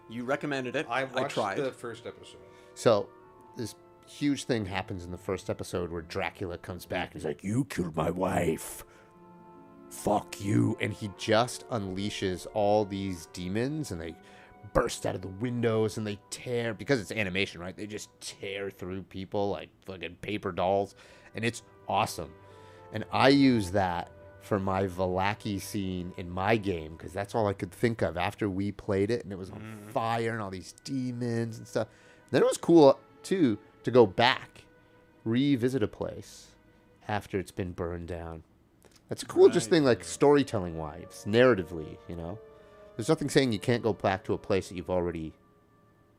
You 0.08 0.24
recommended 0.24 0.76
it. 0.76 0.86
I 0.88 1.04
watched 1.04 1.34
tried. 1.34 1.58
the 1.58 1.72
first 1.72 2.06
episode. 2.06 2.40
So 2.74 3.08
this 3.56 3.74
huge 4.06 4.44
thing 4.44 4.64
happens 4.64 5.04
in 5.04 5.10
the 5.10 5.18
first 5.18 5.50
episode 5.50 5.90
where 5.90 6.02
Dracula 6.02 6.58
comes 6.58 6.86
back. 6.86 7.12
He's 7.12 7.24
like, 7.24 7.42
"You 7.42 7.64
killed 7.64 7.96
my 7.96 8.10
wife. 8.10 8.84
Fuck 9.90 10.40
you!" 10.40 10.76
And 10.80 10.92
he 10.92 11.10
just 11.18 11.68
unleashes 11.70 12.46
all 12.54 12.84
these 12.84 13.26
demons, 13.32 13.90
and 13.90 14.00
they 14.00 14.14
burst 14.74 15.06
out 15.06 15.14
of 15.14 15.22
the 15.22 15.28
windows 15.28 15.96
and 15.96 16.06
they 16.06 16.18
tear 16.30 16.74
because 16.74 17.00
it's 17.00 17.10
animation, 17.10 17.60
right? 17.60 17.76
They 17.76 17.86
just 17.86 18.10
tear 18.20 18.70
through 18.70 19.02
people 19.04 19.50
like 19.50 19.70
fucking 19.86 20.16
paper 20.20 20.52
dolls, 20.52 20.94
and 21.34 21.44
it's 21.44 21.62
awesome. 21.88 22.30
And 22.92 23.04
I 23.12 23.28
use 23.28 23.70
that 23.72 24.10
for 24.40 24.58
my 24.58 24.84
Vallaki 24.84 25.60
scene 25.60 26.12
in 26.16 26.30
my 26.30 26.56
game 26.56 26.96
because 26.96 27.12
that's 27.12 27.34
all 27.34 27.46
I 27.46 27.52
could 27.52 27.70
think 27.70 28.00
of 28.00 28.16
after 28.16 28.48
we 28.48 28.72
played 28.72 29.10
it 29.10 29.22
and 29.22 29.32
it 29.32 29.38
was 29.38 29.50
on 29.50 29.58
mm-hmm. 29.58 29.90
fire 29.90 30.32
and 30.32 30.40
all 30.40 30.50
these 30.50 30.74
demons 30.84 31.58
and 31.58 31.68
stuff. 31.68 31.88
Then 32.30 32.42
it 32.42 32.46
was 32.46 32.56
cool 32.56 32.98
too 33.22 33.58
to 33.84 33.90
go 33.90 34.06
back, 34.06 34.64
revisit 35.24 35.82
a 35.82 35.88
place 35.88 36.48
after 37.06 37.38
it's 37.38 37.50
been 37.50 37.72
burned 37.72 38.08
down. 38.08 38.42
That's 39.08 39.22
a 39.22 39.26
cool 39.26 39.48
just 39.48 39.70
thing 39.70 39.84
like 39.84 40.04
storytelling 40.04 40.76
wise, 40.76 41.24
narratively, 41.26 41.96
you 42.08 42.16
know. 42.16 42.38
There's 42.96 43.08
nothing 43.08 43.30
saying 43.30 43.52
you 43.52 43.58
can't 43.58 43.82
go 43.82 43.92
back 43.92 44.24
to 44.24 44.34
a 44.34 44.38
place 44.38 44.68
that 44.68 44.76
you've 44.76 44.90
already 44.90 45.32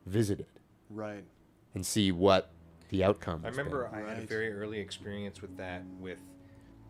visited 0.06 0.48
right. 0.90 1.24
and 1.76 1.86
see 1.86 2.12
what 2.12 2.50
the 2.90 3.04
outcome 3.04 3.42
is. 3.42 3.46
I 3.46 3.50
remember 3.50 3.90
been. 3.92 4.06
I 4.06 4.10
had 4.10 4.24
a 4.24 4.26
very 4.26 4.52
early 4.52 4.80
experience 4.80 5.42
with 5.42 5.56
that 5.58 5.84
with 6.00 6.20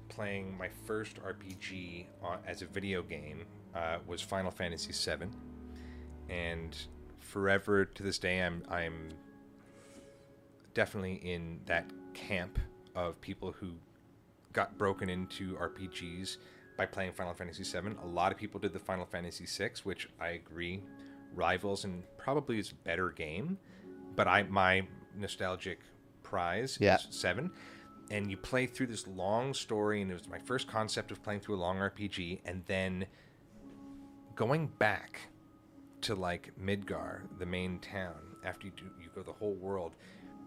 playing 0.10 0.58
my 0.58 0.70
first 0.86 1.18
RPG 1.24 2.06
on, 2.22 2.40
as 2.46 2.62
a 2.62 2.66
video 2.66 3.02
game 3.02 3.46
uh, 3.76 3.98
was 4.08 4.22
Final 4.22 4.52
Fantasy 4.52 4.92
VII, 4.92 5.28
and 6.30 6.76
forever 7.20 7.86
to 7.86 8.04
this 8.04 8.18
day 8.18 8.42
I'm 8.42 8.64
I'm 8.70 9.10
definitely 10.74 11.16
in 11.16 11.60
that 11.66 11.86
camp 12.14 12.60
of 12.96 13.20
people 13.22 13.52
who 13.52 13.72
got 14.54 14.78
broken 14.78 15.10
into 15.10 15.56
RPGs 15.56 16.38
by 16.78 16.86
playing 16.86 17.12
Final 17.14 17.34
Fantasy 17.34 17.64
VII. 17.64 17.92
A 18.04 18.08
lot 18.08 18.32
of 18.32 18.38
people 18.38 18.60
did 18.60 18.74
the 18.74 18.80
Final 18.80 19.06
Fantasy 19.06 19.46
VI, 19.46 19.72
which 19.84 20.10
I 20.20 20.30
agree 20.30 20.82
rivals 21.36 21.84
and 21.84 22.04
probably 22.18 22.58
is 22.60 22.72
a 22.72 22.76
better 22.76 23.10
game. 23.10 23.58
But 24.16 24.28
I 24.28 24.44
my 24.44 24.86
nostalgic 25.16 25.80
prize 26.24 26.78
Yeah. 26.82 26.96
is 26.96 27.08
seven. 27.12 27.52
And 28.12 28.30
you 28.30 28.38
play 28.38 28.66
through 28.66 28.88
this 28.88 29.08
long 29.08 29.54
story, 29.54 30.02
and 30.02 30.10
it 30.10 30.16
was 30.16 30.28
my 30.28 30.40
first 30.40 30.68
concept 30.68 31.12
of 31.12 31.22
playing 31.22 31.42
through 31.42 31.56
a 31.56 31.62
long 31.62 31.78
RPG, 31.78 32.40
and 32.46 32.64
then 32.66 33.06
going 34.36 34.68
back 34.68 35.20
to 36.02 36.16
like 36.16 36.52
Midgar, 36.60 37.22
the 37.38 37.46
main 37.46 37.80
town, 37.80 38.16
after 38.44 38.68
you 38.68 38.74
do 38.76 38.86
you 39.02 39.10
go 39.14 39.22
the 39.22 39.34
whole 39.34 39.56
world, 39.56 39.96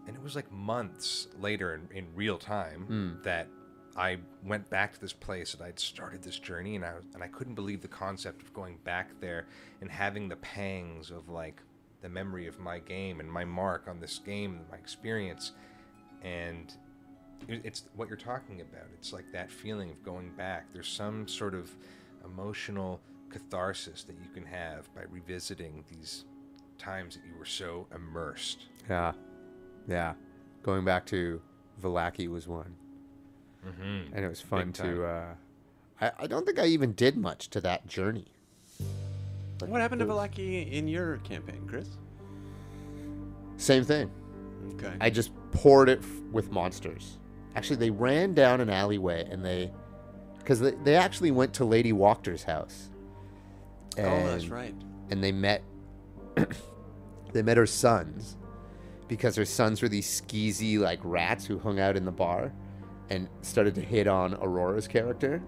and 0.07 0.15
it 0.15 0.21
was 0.21 0.35
like 0.35 0.51
months 0.51 1.27
later 1.39 1.75
in, 1.75 1.97
in 1.97 2.07
real 2.15 2.37
time 2.37 2.81
hmm. 2.81 3.21
that 3.23 3.47
I 3.95 4.17
went 4.43 4.69
back 4.69 4.93
to 4.93 4.99
this 4.99 5.13
place 5.13 5.53
that 5.53 5.63
I'd 5.63 5.79
started 5.79 6.23
this 6.23 6.39
journey, 6.39 6.75
and 6.75 6.83
I 6.83 6.95
was, 6.95 7.05
and 7.13 7.23
I 7.23 7.27
couldn't 7.27 7.55
believe 7.55 7.81
the 7.81 7.87
concept 7.87 8.41
of 8.41 8.53
going 8.53 8.77
back 8.83 9.09
there 9.19 9.45
and 9.81 9.91
having 9.91 10.27
the 10.27 10.35
pangs 10.37 11.11
of 11.11 11.29
like 11.29 11.61
the 12.01 12.09
memory 12.09 12.47
of 12.47 12.59
my 12.59 12.79
game 12.79 13.19
and 13.19 13.31
my 13.31 13.45
mark 13.45 13.87
on 13.87 13.99
this 13.99 14.19
game, 14.19 14.61
my 14.71 14.77
experience, 14.77 15.51
and 16.23 16.75
it's 17.47 17.83
what 17.95 18.07
you're 18.07 18.17
talking 18.17 18.61
about. 18.61 18.85
It's 18.97 19.13
like 19.13 19.25
that 19.33 19.51
feeling 19.51 19.89
of 19.91 20.03
going 20.03 20.31
back. 20.37 20.65
There's 20.73 20.87
some 20.87 21.27
sort 21.27 21.53
of 21.53 21.69
emotional 22.25 22.99
catharsis 23.29 24.03
that 24.03 24.15
you 24.23 24.29
can 24.33 24.45
have 24.45 24.93
by 24.93 25.01
revisiting 25.09 25.83
these 25.89 26.25
times 26.77 27.15
that 27.15 27.23
you 27.25 27.37
were 27.37 27.45
so 27.45 27.87
immersed. 27.93 28.65
Yeah, 28.89 29.13
yeah. 29.87 30.13
Going 30.61 30.85
back 30.85 31.05
to 31.07 31.41
Vallaki 31.81 32.27
was 32.29 32.47
one, 32.47 32.75
Mm-hmm. 33.65 34.13
and 34.15 34.25
it 34.25 34.27
was 34.27 34.41
fun 34.41 34.67
Big 34.67 34.73
to. 34.75 35.05
Uh, 35.05 35.25
I 36.01 36.11
I 36.19 36.27
don't 36.27 36.45
think 36.45 36.59
I 36.59 36.65
even 36.67 36.93
did 36.93 37.17
much 37.17 37.49
to 37.51 37.61
that 37.61 37.87
journey. 37.87 38.27
Like, 39.61 39.69
What 39.69 39.81
happened 39.81 39.99
to 39.99 40.05
those- 40.05 40.15
Vallaki 40.17 40.71
in 40.71 40.87
your 40.87 41.17
campaign, 41.17 41.65
Chris? 41.67 41.87
Same 43.57 43.83
thing. 43.83 44.11
Okay. 44.73 44.93
I 44.99 45.09
just 45.09 45.31
poured 45.51 45.89
it 45.89 45.99
f- 45.99 46.21
with 46.31 46.51
monsters. 46.51 47.17
Actually, 47.55 47.75
they 47.77 47.89
ran 47.91 48.33
down 48.33 48.61
an 48.61 48.69
alleyway 48.69 49.27
and 49.29 49.43
they, 49.45 49.71
because 50.39 50.59
they, 50.59 50.71
they 50.83 50.95
actually 50.95 51.31
went 51.31 51.53
to 51.53 51.65
Lady 51.65 51.93
Wachter's 51.93 52.43
house. 52.43 52.89
oh, 53.97 54.01
that's 54.01 54.47
right. 54.47 54.73
and 55.11 55.23
they 55.23 55.31
met 55.31 55.63
they 57.33 57.41
met 57.43 57.57
her 57.57 57.67
sons 57.67 58.37
because 59.07 59.35
her 59.35 59.45
sons 59.45 59.81
were 59.81 59.89
these 59.89 60.21
skeezy 60.21 60.79
like 60.79 60.99
rats 61.03 61.45
who 61.45 61.59
hung 61.59 61.79
out 61.79 61.95
in 61.95 62.05
the 62.05 62.11
bar 62.11 62.51
and 63.09 63.27
started 63.41 63.75
to 63.75 63.81
hit 63.81 64.07
on 64.07 64.33
Aurora's 64.35 64.87
character. 64.87 65.41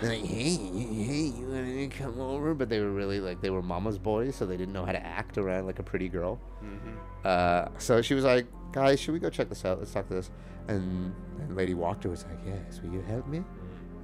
Like, 0.00 0.24
hey, 0.24 0.56
hey, 0.56 1.32
you 1.36 1.46
want 1.46 1.66
to 1.66 1.98
come 1.98 2.20
over? 2.20 2.54
But 2.54 2.68
they 2.68 2.80
were 2.80 2.90
really 2.90 3.20
like 3.20 3.40
they 3.40 3.50
were 3.50 3.62
mama's 3.62 3.98
boys, 3.98 4.34
so 4.36 4.46
they 4.46 4.56
didn't 4.56 4.72
know 4.72 4.84
how 4.84 4.92
to 4.92 5.04
act 5.04 5.38
around 5.38 5.66
like 5.66 5.78
a 5.78 5.82
pretty 5.82 6.08
girl. 6.08 6.40
Uh, 7.24 7.68
so 7.78 8.02
she 8.02 8.14
was 8.14 8.24
like, 8.24 8.46
guys, 8.72 8.98
should 9.00 9.12
we 9.12 9.20
go 9.20 9.30
check 9.30 9.48
this 9.48 9.64
out? 9.64 9.78
Let's 9.78 9.92
talk 9.92 10.08
to 10.08 10.14
this. 10.14 10.30
And, 10.68 11.14
and 11.40 11.56
Lady 11.56 11.74
Wachter 11.74 12.06
was 12.06 12.24
like, 12.24 12.38
yes, 12.46 12.80
will 12.82 12.92
you 12.92 13.02
help 13.02 13.26
me? 13.26 13.44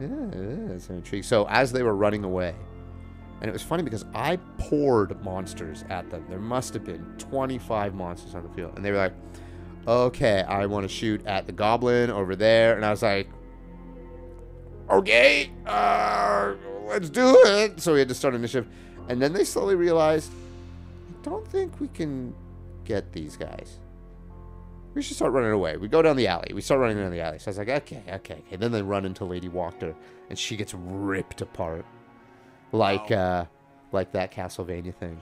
Yeah, 0.00 0.08
yeah, 0.08 0.78
so 0.78 0.94
intrigued. 0.94 1.24
So 1.24 1.46
as 1.48 1.72
they 1.72 1.82
were 1.82 1.94
running 1.94 2.24
away, 2.24 2.54
and 3.40 3.48
it 3.48 3.52
was 3.52 3.62
funny 3.62 3.82
because 3.82 4.04
I 4.14 4.36
poured 4.58 5.22
monsters 5.22 5.84
at 5.90 6.10
them. 6.10 6.24
There 6.28 6.40
must 6.40 6.74
have 6.74 6.84
been 6.84 7.04
25 7.18 7.94
monsters 7.94 8.34
on 8.34 8.42
the 8.42 8.48
field. 8.50 8.72
And 8.76 8.84
they 8.84 8.90
were 8.90 8.96
like, 8.96 9.14
okay, 9.86 10.42
I 10.42 10.66
want 10.66 10.84
to 10.84 10.88
shoot 10.88 11.24
at 11.24 11.46
the 11.46 11.52
goblin 11.52 12.10
over 12.10 12.34
there. 12.34 12.74
And 12.74 12.84
I 12.84 12.90
was 12.90 13.02
like, 13.02 13.28
okay, 14.90 15.50
uh, 15.66 16.54
let's 16.86 17.10
do 17.10 17.36
it. 17.46 17.80
So 17.80 17.92
we 17.92 18.00
had 18.00 18.08
to 18.08 18.14
start 18.14 18.34
initiative. 18.34 18.68
And 19.08 19.20
then 19.20 19.32
they 19.32 19.44
slowly 19.44 19.74
realized, 19.74 20.30
I 21.08 21.24
don't 21.24 21.46
think 21.46 21.80
we 21.80 21.88
can 21.88 22.34
get 22.84 23.12
these 23.12 23.36
guys. 23.36 23.78
We 24.94 25.02
should 25.02 25.16
start 25.16 25.32
running 25.32 25.52
away. 25.52 25.76
We 25.76 25.88
go 25.88 26.02
down 26.02 26.16
the 26.16 26.26
alley. 26.26 26.52
We 26.54 26.60
start 26.60 26.80
running 26.80 26.96
down 26.96 27.12
the 27.12 27.20
alley. 27.20 27.38
So 27.38 27.48
I 27.48 27.50
was 27.50 27.58
like, 27.58 27.68
okay, 27.68 28.02
okay, 28.08 28.42
okay. 28.46 28.56
Then 28.56 28.72
they 28.72 28.82
run 28.82 29.04
into 29.04 29.24
Lady 29.24 29.48
Wachter, 29.48 29.94
and 30.28 30.38
she 30.38 30.56
gets 30.56 30.74
ripped 30.74 31.40
apart, 31.40 31.84
like 32.72 33.10
uh, 33.10 33.44
like 33.92 34.12
that 34.12 34.32
Castlevania 34.32 34.94
thing. 34.94 35.20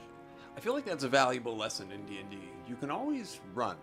I 0.57 0.61
feel 0.61 0.73
like 0.73 0.87
that's 0.87 1.05
a 1.05 1.09
valuable 1.09 1.57
lesson 1.57 1.93
in 1.93 2.07
D&D. 2.07 2.39
You 2.67 2.77
can 2.77 2.91
always 2.91 3.41
run. 3.55 3.77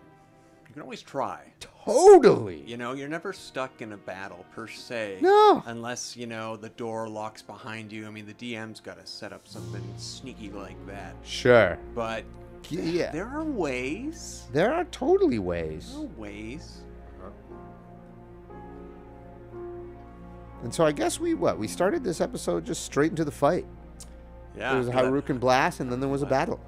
You 0.74 0.80
can 0.80 0.86
always 0.86 1.02
try. 1.02 1.52
Totally. 1.60 2.64
You 2.66 2.76
know, 2.76 2.94
you're 2.94 3.06
never 3.08 3.32
stuck 3.32 3.80
in 3.80 3.92
a 3.92 3.96
battle 3.96 4.44
per 4.56 4.66
se. 4.66 5.18
No. 5.20 5.62
Unless, 5.66 6.16
you 6.16 6.26
know, 6.26 6.56
the 6.56 6.70
door 6.70 7.08
locks 7.08 7.42
behind 7.42 7.92
you. 7.92 8.08
I 8.08 8.10
mean, 8.10 8.26
the 8.26 8.34
DM's 8.34 8.80
got 8.80 8.98
to 8.98 9.06
set 9.06 9.32
up 9.32 9.46
something 9.46 9.84
sneaky 9.98 10.50
like 10.50 10.84
that. 10.88 11.14
Sure. 11.22 11.78
But 11.94 12.24
Yeah. 12.70 13.12
there 13.12 13.28
are 13.28 13.44
ways. 13.44 14.48
There 14.52 14.74
are 14.74 14.82
totally 14.86 15.38
ways. 15.38 15.92
There 15.94 16.02
are 16.06 16.20
ways. 16.20 16.82
And 20.64 20.74
so 20.74 20.84
I 20.84 20.90
guess 20.90 21.20
we 21.20 21.34
what 21.34 21.56
we 21.56 21.68
started 21.68 22.02
this 22.02 22.20
episode 22.20 22.64
just 22.64 22.84
straight 22.84 23.10
into 23.10 23.24
the 23.24 23.30
fight. 23.30 23.64
Yeah. 24.56 24.70
there 24.70 24.78
was 24.78 24.88
a 24.88 24.92
but- 24.92 25.04
Harukan 25.04 25.38
blast, 25.38 25.78
and 25.78 25.92
then 25.92 26.00
there 26.00 26.08
was 26.08 26.22
a 26.22 26.26
battle. 26.26 26.58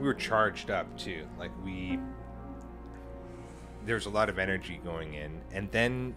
We 0.00 0.06
were 0.06 0.12
charged 0.14 0.70
up 0.70 0.98
too. 0.98 1.26
Like 1.38 1.52
we, 1.64 1.98
there 3.86 3.94
was 3.94 4.06
a 4.06 4.10
lot 4.10 4.28
of 4.28 4.38
energy 4.38 4.80
going 4.84 5.14
in, 5.14 5.40
and 5.52 5.70
then 5.70 6.14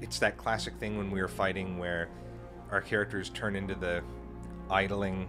it's 0.00 0.18
that 0.18 0.36
classic 0.36 0.74
thing 0.78 0.98
when 0.98 1.10
we 1.10 1.22
were 1.22 1.28
fighting 1.28 1.78
where 1.78 2.08
our 2.70 2.80
characters 2.80 3.30
turn 3.30 3.54
into 3.56 3.74
the 3.74 4.02
idling 4.70 5.28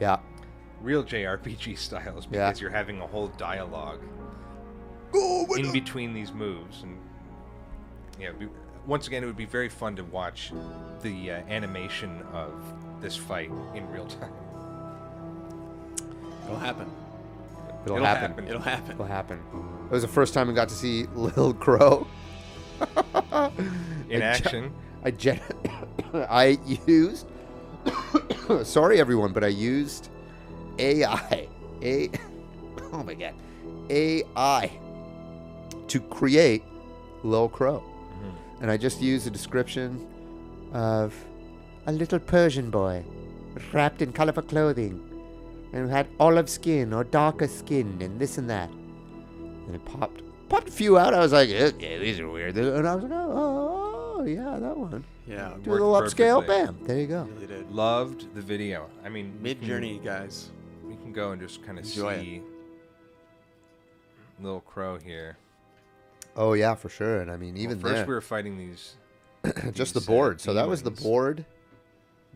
Yeah. 0.00 0.18
real 0.80 1.04
JRPG 1.04 1.76
styles 1.78 2.26
Yeah. 2.30 2.48
because 2.48 2.60
you're 2.60 2.70
having 2.70 3.00
a 3.00 3.06
whole 3.06 3.28
dialogue 3.28 4.00
Oh, 5.16 5.46
in 5.54 5.70
between 5.70 6.12
these 6.12 6.32
moves, 6.32 6.82
and 6.82 6.98
yeah, 8.18 8.30
we, 8.36 8.48
once 8.84 9.06
again, 9.06 9.22
it 9.22 9.26
would 9.26 9.36
be 9.36 9.44
very 9.44 9.68
fun 9.68 9.94
to 9.96 10.02
watch 10.04 10.50
the 11.02 11.30
uh, 11.30 11.34
animation 11.48 12.20
of 12.32 12.52
this 13.00 13.16
fight 13.16 13.50
in 13.74 13.88
real 13.90 14.06
time. 14.06 14.32
It'll 16.46 16.58
happen. 16.58 16.90
It'll, 17.84 17.96
It'll 17.96 18.06
happen. 18.06 18.30
happen. 18.30 18.48
It'll 18.48 18.60
happen. 18.60 18.92
It'll 18.92 19.04
happen. 19.04 19.40
It 19.86 19.90
was 19.92 20.02
the 20.02 20.08
first 20.08 20.32
time 20.32 20.48
I 20.48 20.52
got 20.52 20.68
to 20.70 20.74
see 20.74 21.06
Lil 21.14 21.54
Crow. 21.54 22.06
In 24.08 24.22
I 24.22 24.26
action, 24.26 24.72
I 25.04 25.10
gen- 25.10 25.40
I 26.14 26.58
used. 26.86 27.26
sorry, 28.62 29.00
everyone, 29.00 29.32
but 29.32 29.44
I 29.44 29.48
used 29.48 30.08
AI, 30.78 31.48
a, 31.82 32.10
oh 32.92 33.02
my 33.02 33.14
god, 33.14 33.34
AI 33.90 34.70
to 35.88 36.00
create 36.00 36.62
Lil 37.22 37.48
Crow, 37.48 37.80
mm-hmm. 37.80 38.62
and 38.62 38.70
I 38.70 38.76
just 38.76 39.00
used 39.00 39.26
a 39.26 39.30
description 39.30 40.06
of 40.72 41.14
a 41.86 41.92
little 41.92 42.18
Persian 42.18 42.70
boy 42.70 43.04
wrapped 43.72 44.02
in 44.02 44.12
colorful 44.12 44.42
clothing 44.42 45.00
and 45.74 45.82
who 45.82 45.88
had 45.88 46.06
olive 46.20 46.48
skin 46.48 46.92
or 46.94 47.02
darker 47.02 47.48
skin 47.48 47.98
and 48.00 48.18
this 48.20 48.38
and 48.38 48.48
that. 48.48 48.70
And 49.66 49.74
it 49.74 49.84
popped 49.84 50.22
popped 50.48 50.68
a 50.68 50.72
few 50.72 50.96
out. 50.96 51.12
I 51.12 51.18
was 51.18 51.32
like, 51.32 51.50
okay, 51.50 51.98
these 51.98 52.20
are 52.20 52.30
weird. 52.30 52.56
And 52.56 52.86
I 52.86 52.94
was 52.94 53.02
like, 53.02 53.12
oh, 53.12 54.14
oh 54.18 54.24
yeah, 54.24 54.56
that 54.60 54.76
one. 54.76 55.04
Yeah, 55.26 55.54
Do 55.62 55.70
a 55.70 55.72
little 55.72 55.92
upscale, 55.94 56.46
bam, 56.46 56.78
there 56.84 56.98
you 57.00 57.06
go. 57.06 57.22
really 57.34 57.46
did. 57.46 57.70
Loved 57.72 58.34
the 58.34 58.42
video. 58.42 58.88
I 59.04 59.08
mean, 59.08 59.32
we 59.38 59.42
Mid 59.42 59.58
can- 59.58 59.68
journey, 59.68 60.00
guys. 60.04 60.50
We 60.86 60.94
can 60.96 61.12
go 61.12 61.32
and 61.32 61.40
just 61.40 61.64
kind 61.64 61.78
of 61.78 61.84
Enjoy 61.86 62.14
it. 62.14 62.42
little 64.40 64.60
crow 64.60 64.98
here. 64.98 65.38
Oh 66.36 66.52
yeah, 66.52 66.74
for 66.74 66.88
sure. 66.88 67.20
And 67.20 67.30
I 67.30 67.36
mean, 67.36 67.56
even 67.56 67.80
well, 67.80 67.90
first 67.92 67.94
there, 67.96 68.06
we 68.06 68.14
were 68.14 68.20
fighting 68.20 68.58
these. 68.58 68.94
just 69.72 69.94
the 69.94 70.00
these, 70.00 70.08
uh, 70.08 70.12
board. 70.12 70.40
So 70.40 70.54
that 70.54 70.68
was 70.68 70.82
the 70.82 70.90
board. 70.90 71.44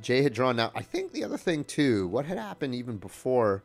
Jay 0.00 0.22
had 0.22 0.32
drawn 0.32 0.60
out. 0.60 0.72
I 0.74 0.82
think 0.82 1.12
the 1.12 1.24
other 1.24 1.36
thing 1.36 1.64
too. 1.64 2.06
What 2.08 2.26
had 2.26 2.38
happened 2.38 2.74
even 2.74 2.98
before? 2.98 3.62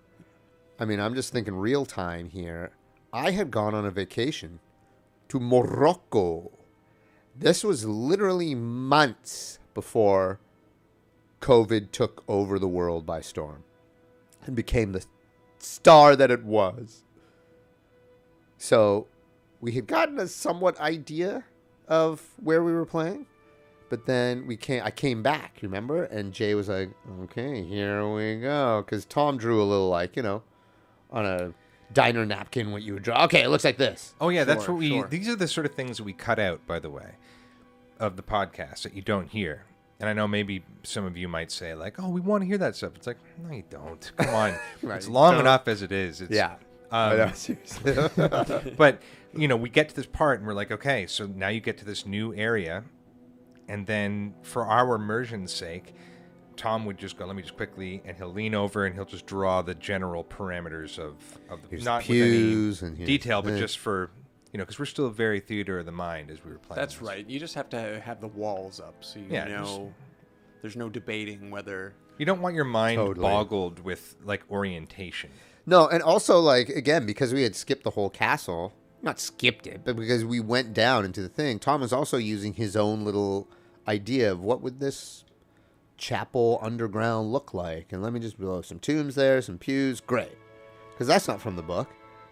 I 0.79 0.85
mean, 0.85 0.99
I'm 0.99 1.15
just 1.15 1.31
thinking 1.31 1.55
real 1.55 1.85
time 1.85 2.29
here. 2.29 2.71
I 3.11 3.31
had 3.31 3.51
gone 3.51 3.75
on 3.75 3.85
a 3.85 3.91
vacation 3.91 4.59
to 5.29 5.39
Morocco. 5.39 6.51
This 7.35 7.63
was 7.63 7.85
literally 7.85 8.55
months 8.55 9.59
before 9.73 10.39
COVID 11.41 11.91
took 11.91 12.23
over 12.27 12.57
the 12.57 12.67
world 12.67 13.05
by 13.05 13.21
storm 13.21 13.63
and 14.45 14.55
became 14.55 14.91
the 14.91 15.05
star 15.59 16.15
that 16.15 16.31
it 16.31 16.43
was. 16.43 17.03
So 18.57 19.07
we 19.61 19.73
had 19.73 19.87
gotten 19.87 20.19
a 20.19 20.27
somewhat 20.27 20.79
idea 20.79 21.43
of 21.87 22.21
where 22.41 22.63
we 22.63 22.71
were 22.71 22.85
playing, 22.85 23.25
but 23.93 24.07
then 24.07 24.47
we 24.47 24.57
came. 24.57 24.81
I 24.83 24.89
came 24.89 25.21
back, 25.21 25.59
remember? 25.61 26.05
And 26.05 26.33
Jay 26.33 26.55
was 26.55 26.67
like, 26.67 26.89
"Okay, 27.25 27.63
here 27.63 28.11
we 28.11 28.37
go," 28.37 28.81
because 28.83 29.05
Tom 29.05 29.37
drew 29.37 29.61
a 29.61 29.63
little 29.63 29.87
like 29.87 30.15
you 30.15 30.23
know, 30.23 30.41
on 31.11 31.27
a 31.27 31.53
diner 31.93 32.25
napkin 32.25 32.71
what 32.71 32.81
you 32.81 32.95
would 32.95 33.03
draw. 33.03 33.25
Okay, 33.25 33.43
it 33.43 33.49
looks 33.49 33.63
like 33.63 33.77
this. 33.77 34.15
Oh 34.19 34.29
yeah, 34.29 34.45
that's 34.45 34.67
what 34.67 34.77
we. 34.77 34.89
sure. 34.89 35.07
These 35.07 35.29
are 35.29 35.35
the 35.35 35.47
sort 35.47 35.67
of 35.67 35.75
things 35.75 35.97
that 35.97 36.05
we 36.05 36.13
cut 36.13 36.39
out, 36.39 36.65
by 36.65 36.79
the 36.79 36.89
way, 36.89 37.17
of 37.99 38.15
the 38.15 38.23
podcast 38.23 38.81
that 38.81 38.95
you 38.95 39.03
don't 39.03 39.29
hear. 39.29 39.65
And 39.99 40.09
I 40.09 40.13
know 40.13 40.27
maybe 40.27 40.63
some 40.81 41.05
of 41.05 41.15
you 41.15 41.27
might 41.27 41.51
say 41.51 41.75
like, 41.75 42.01
"Oh, 42.01 42.09
we 42.09 42.19
want 42.19 42.41
to 42.41 42.47
hear 42.47 42.57
that 42.57 42.75
stuff." 42.75 42.93
It's 42.95 43.05
like, 43.05 43.17
no, 43.43 43.55
you 43.55 43.63
don't. 43.69 44.11
Come 44.17 44.29
on, 44.33 44.55
Right, 44.81 44.97
it's 44.97 45.07
long 45.07 45.33
don't. 45.33 45.41
enough 45.41 45.67
as 45.67 45.83
it 45.83 45.91
is. 45.91 46.19
It's, 46.19 46.31
Yeah. 46.31 46.55
Um, 46.89 47.11
I 47.11 47.15
know, 47.17 47.31
seriously. 47.35 47.93
but 48.75 49.03
you 49.35 49.47
know, 49.47 49.55
we 49.55 49.69
get 49.69 49.89
to 49.89 49.95
this 49.95 50.07
part 50.07 50.39
and 50.39 50.47
we're 50.47 50.55
like, 50.55 50.71
okay, 50.71 51.05
so 51.05 51.27
now 51.27 51.49
you 51.49 51.59
get 51.59 51.77
to 51.77 51.85
this 51.85 52.07
new 52.07 52.33
area, 52.33 52.85
and 53.67 53.85
then 53.87 54.33
for 54.41 54.65
our 54.65 54.95
immersion's 54.95 55.51
sake, 55.53 55.93
Tom 56.55 56.85
would 56.85 56.97
just 56.97 57.17
go, 57.17 57.25
let 57.25 57.35
me 57.35 57.41
just 57.41 57.55
quickly, 57.57 58.01
and 58.05 58.15
he'll 58.17 58.31
lean 58.31 58.53
over 58.53 58.85
and 58.85 58.93
he'll 58.93 59.05
just 59.05 59.25
draw 59.25 59.61
the 59.61 59.73
general 59.75 60.23
parameters 60.23 60.99
of 60.99 61.15
of 61.49 61.61
the 61.63 61.67
Here's 61.69 61.83
not 61.85 62.01
pews 62.03 62.81
with 62.81 62.89
any 62.91 62.97
here's 62.97 63.07
detail, 63.07 63.41
but 63.41 63.51
this. 63.51 63.59
just 63.59 63.77
for 63.79 64.11
you 64.51 64.59
know, 64.59 64.63
because 64.65 64.77
we're 64.77 64.85
still 64.85 65.09
very 65.09 65.39
theater 65.39 65.79
of 65.79 65.85
the 65.87 65.91
mind 65.91 66.29
as 66.29 66.43
we 66.45 66.51
were 66.51 66.59
playing. 66.59 66.79
That's 66.79 66.93
this. 66.93 67.01
right. 67.01 67.27
You 67.27 67.39
just 67.39 67.55
have 67.55 67.69
to 67.69 67.99
have 68.01 68.21
the 68.21 68.27
walls 68.27 68.79
up 68.79 68.93
so 69.03 69.17
you 69.19 69.25
Yeah, 69.29 69.45
know 69.45 69.63
just- 69.63 69.81
there's 70.61 70.75
no 70.75 70.89
debating 70.89 71.49
whether 71.49 71.95
You 72.19 72.27
don't 72.27 72.39
want 72.41 72.53
your 72.55 72.63
mind 72.65 72.97
Totally. 72.97 73.23
boggled 73.23 73.79
with 73.79 74.15
like 74.23 74.43
orientation. 74.51 75.31
No, 75.65 75.87
and 75.87 76.03
also 76.03 76.39
like 76.39 76.69
again 76.69 77.05
because 77.07 77.33
we 77.33 77.41
had 77.41 77.55
skipped 77.55 77.83
the 77.83 77.89
whole 77.91 78.11
castle, 78.11 78.73
not 79.03 79.19
skipped 79.19 79.67
it, 79.67 79.81
but 79.83 79.95
because 79.95 80.23
we 80.23 80.39
went 80.39 80.73
down 80.73 81.05
into 81.05 81.21
the 81.21 81.29
thing. 81.29 81.59
Tom 81.59 81.81
was 81.81 81.93
also 81.93 82.17
using 82.17 82.53
his 82.53 82.75
own 82.75 83.03
little 83.03 83.47
idea 83.87 84.31
of 84.31 84.39
what 84.39 84.61
would 84.61 84.79
this 84.79 85.25
chapel 85.97 86.57
underground 86.61 87.31
look 87.31 87.53
like, 87.53 87.91
and 87.91 88.01
let 88.01 88.13
me 88.13 88.19
just 88.19 88.39
blow 88.39 88.61
some 88.61 88.79
tombs 88.79 89.15
there, 89.15 89.41
some 89.41 89.57
pews, 89.57 89.99
great, 89.99 90.37
because 90.91 91.07
that's 91.07 91.27
not 91.27 91.41
from 91.41 91.55
the 91.55 91.61
book. 91.61 91.89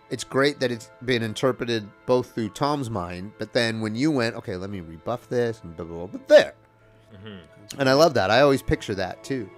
It's 0.09 0.23
great 0.23 0.59
that 0.59 0.71
it's 0.71 0.89
been 1.05 1.23
interpreted 1.23 1.87
both 2.05 2.33
through 2.33 2.49
Tom's 2.49 2.89
mind, 2.89 3.33
but 3.37 3.53
then 3.53 3.81
when 3.81 3.95
you 3.95 4.11
went, 4.11 4.35
okay, 4.35 4.55
let 4.55 4.69
me 4.69 4.81
rebuff 4.81 5.29
this 5.29 5.61
and 5.63 5.75
blah 5.75 5.85
blah 5.85 5.97
blah, 5.97 6.07
but 6.07 6.27
there, 6.27 6.53
mm-hmm. 7.13 7.79
and 7.79 7.89
I 7.89 7.93
love 7.93 8.13
that. 8.15 8.31
I 8.31 8.41
always 8.41 8.61
picture 8.61 8.95
that 8.95 9.23
too. 9.23 9.49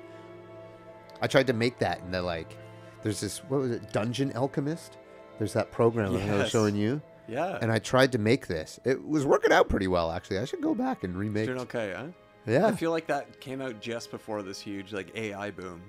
I 1.21 1.27
tried 1.27 1.47
to 1.47 1.53
make 1.53 1.79
that, 1.79 2.01
and 2.01 2.13
they're 2.13 2.21
like, 2.21 2.57
there's 3.03 3.19
this 3.19 3.39
what 3.45 3.61
was 3.61 3.71
it, 3.71 3.93
Dungeon 3.93 4.31
Alchemist? 4.35 4.97
There's 5.39 5.53
that 5.53 5.71
program 5.71 6.13
that 6.13 6.21
I 6.29 6.31
was 6.33 6.41
Yes. 6.43 6.49
showing 6.51 6.75
you, 6.75 7.01
yeah. 7.27 7.57
and 7.61 7.71
I 7.71 7.79
tried 7.79 8.11
to 8.13 8.17
make 8.17 8.47
this. 8.47 8.79
It 8.85 9.05
was 9.07 9.25
working 9.25 9.51
out 9.51 9.67
pretty 9.69 9.87
well, 9.87 10.11
actually. 10.11 10.39
I 10.39 10.45
should 10.45 10.61
go 10.61 10.75
back 10.75 11.03
and 11.03 11.15
remake. 11.17 11.47
doing 11.47 11.59
okay, 11.59 11.93
huh? 11.95 12.05
Yeah, 12.45 12.67
I 12.67 12.71
feel 12.73 12.91
like 12.91 13.07
that 13.07 13.39
came 13.39 13.61
out 13.61 13.79
just 13.81 14.11
before 14.11 14.41
this 14.43 14.59
huge 14.59 14.91
like 14.93 15.15
AI 15.15 15.51
boom. 15.51 15.81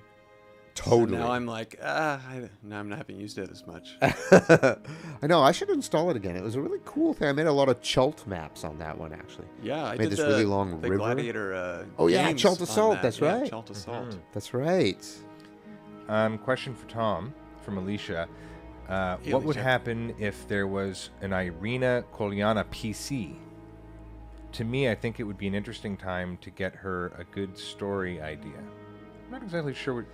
So 0.77 0.91
totally. 0.91 1.19
now 1.19 1.31
I'm 1.31 1.47
like, 1.47 1.79
ah, 1.85 2.21
I, 2.29 2.49
now 2.65 2.81
I'm 2.81 2.89
not 2.89 2.99
having 2.99 3.19
used 3.21 3.39
it 3.39 3.49
as 3.51 3.65
much. 3.65 3.97
I 4.03 5.27
know. 5.29 5.41
I 5.41 5.53
should 5.53 5.71
install 5.71 6.11
it 6.11 6.17
again. 6.17 6.37
It 6.37 6.43
was 6.43 6.57
a 6.57 6.61
really 6.61 6.81
cool 6.85 7.15
thing. 7.15 7.29
I 7.29 7.33
made 7.33 7.47
a 7.47 7.53
lot 7.53 7.69
of 7.69 7.81
Chult 7.81 8.27
maps 8.27 8.65
on 8.65 8.79
that 8.79 8.99
one, 8.99 9.13
actually. 9.13 9.47
Yeah, 9.63 9.85
I 9.85 9.93
Made 9.93 9.99
did 10.05 10.11
this 10.13 10.19
the, 10.19 10.27
really 10.27 10.45
long 10.45 10.71
the 10.81 10.89
river. 10.89 10.97
Gladiator. 10.97 11.55
Uh, 11.55 11.85
Oh, 11.97 12.09
yeah, 12.09 12.27
games 12.27 12.43
Chult 12.43 12.59
on 12.59 12.65
Assault, 12.65 12.95
that. 12.95 13.03
that's 13.03 13.21
Yeah, 13.21 13.39
right. 13.41 13.49
Chult 13.51 13.71
Assault. 13.71 14.19
That's 14.33 14.53
right. 14.53 15.07
Um, 16.09 16.39
question 16.39 16.75
for 16.75 16.87
Tom 16.89 17.33
from 17.63 17.79
Alicia. 17.79 18.29
Uh, 18.89 19.17
what 19.31 19.43
would 19.45 19.57
happen 19.57 20.15
if 20.19 20.47
there 20.47 20.67
was 20.67 21.11
an 21.23 21.31
Ireena 21.31 22.05
Kolyana 22.13 22.65
PC? 22.67 23.37
To 24.53 24.65
me, 24.65 24.89
I 24.91 24.95
think 24.95 25.19
it 25.21 25.25
would 25.25 25.39
be 25.39 25.47
an 25.49 25.55
interesting 25.55 25.97
time 25.97 26.37
to 26.43 26.51
get 26.51 26.75
her 26.77 27.09
a 27.19 27.25
good 27.35 27.57
story 27.59 28.21
idea. 28.21 28.59
I'm 28.59 29.31
not 29.33 29.43
exactly 29.43 29.75
sure 29.75 29.95
what. 29.95 30.05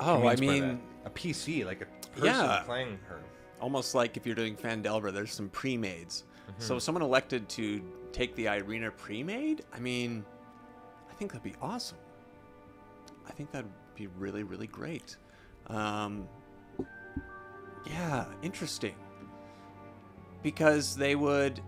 Oh, 0.00 0.26
I 0.26 0.34
mean, 0.36 0.80
a 1.04 1.10
PC, 1.10 1.64
like 1.66 1.82
a 1.82 1.86
person 2.12 2.24
Yeah. 2.26 2.62
playing 2.64 2.98
her. 3.08 3.20
almost 3.60 3.94
like 3.94 4.16
if 4.16 4.24
you're 4.24 4.34
doing 4.34 4.56
Phandelver, 4.56 5.12
there's 5.12 5.32
some 5.34 5.50
pre-mades. 5.50 6.24
Mm-hmm. 6.48 6.62
So 6.62 6.78
someone 6.78 7.02
elected 7.02 7.46
to 7.50 7.82
take 8.10 8.34
the 8.34 8.46
Ireena 8.46 8.96
pre-made. 8.96 9.62
I 9.74 9.78
mean, 9.78 10.24
I 11.10 11.14
think 11.14 11.32
that'd 11.32 11.44
be 11.44 11.54
awesome. 11.60 11.98
I 13.28 13.32
think 13.32 13.50
that'd 13.52 13.70
be 13.94 14.06
really, 14.18 14.42
really 14.44 14.66
great. 14.66 15.16
Um, 15.66 16.26
yeah, 17.86 18.24
interesting. 18.42 18.94
Because 20.42 20.96
they 20.96 21.14
would. 21.16 21.60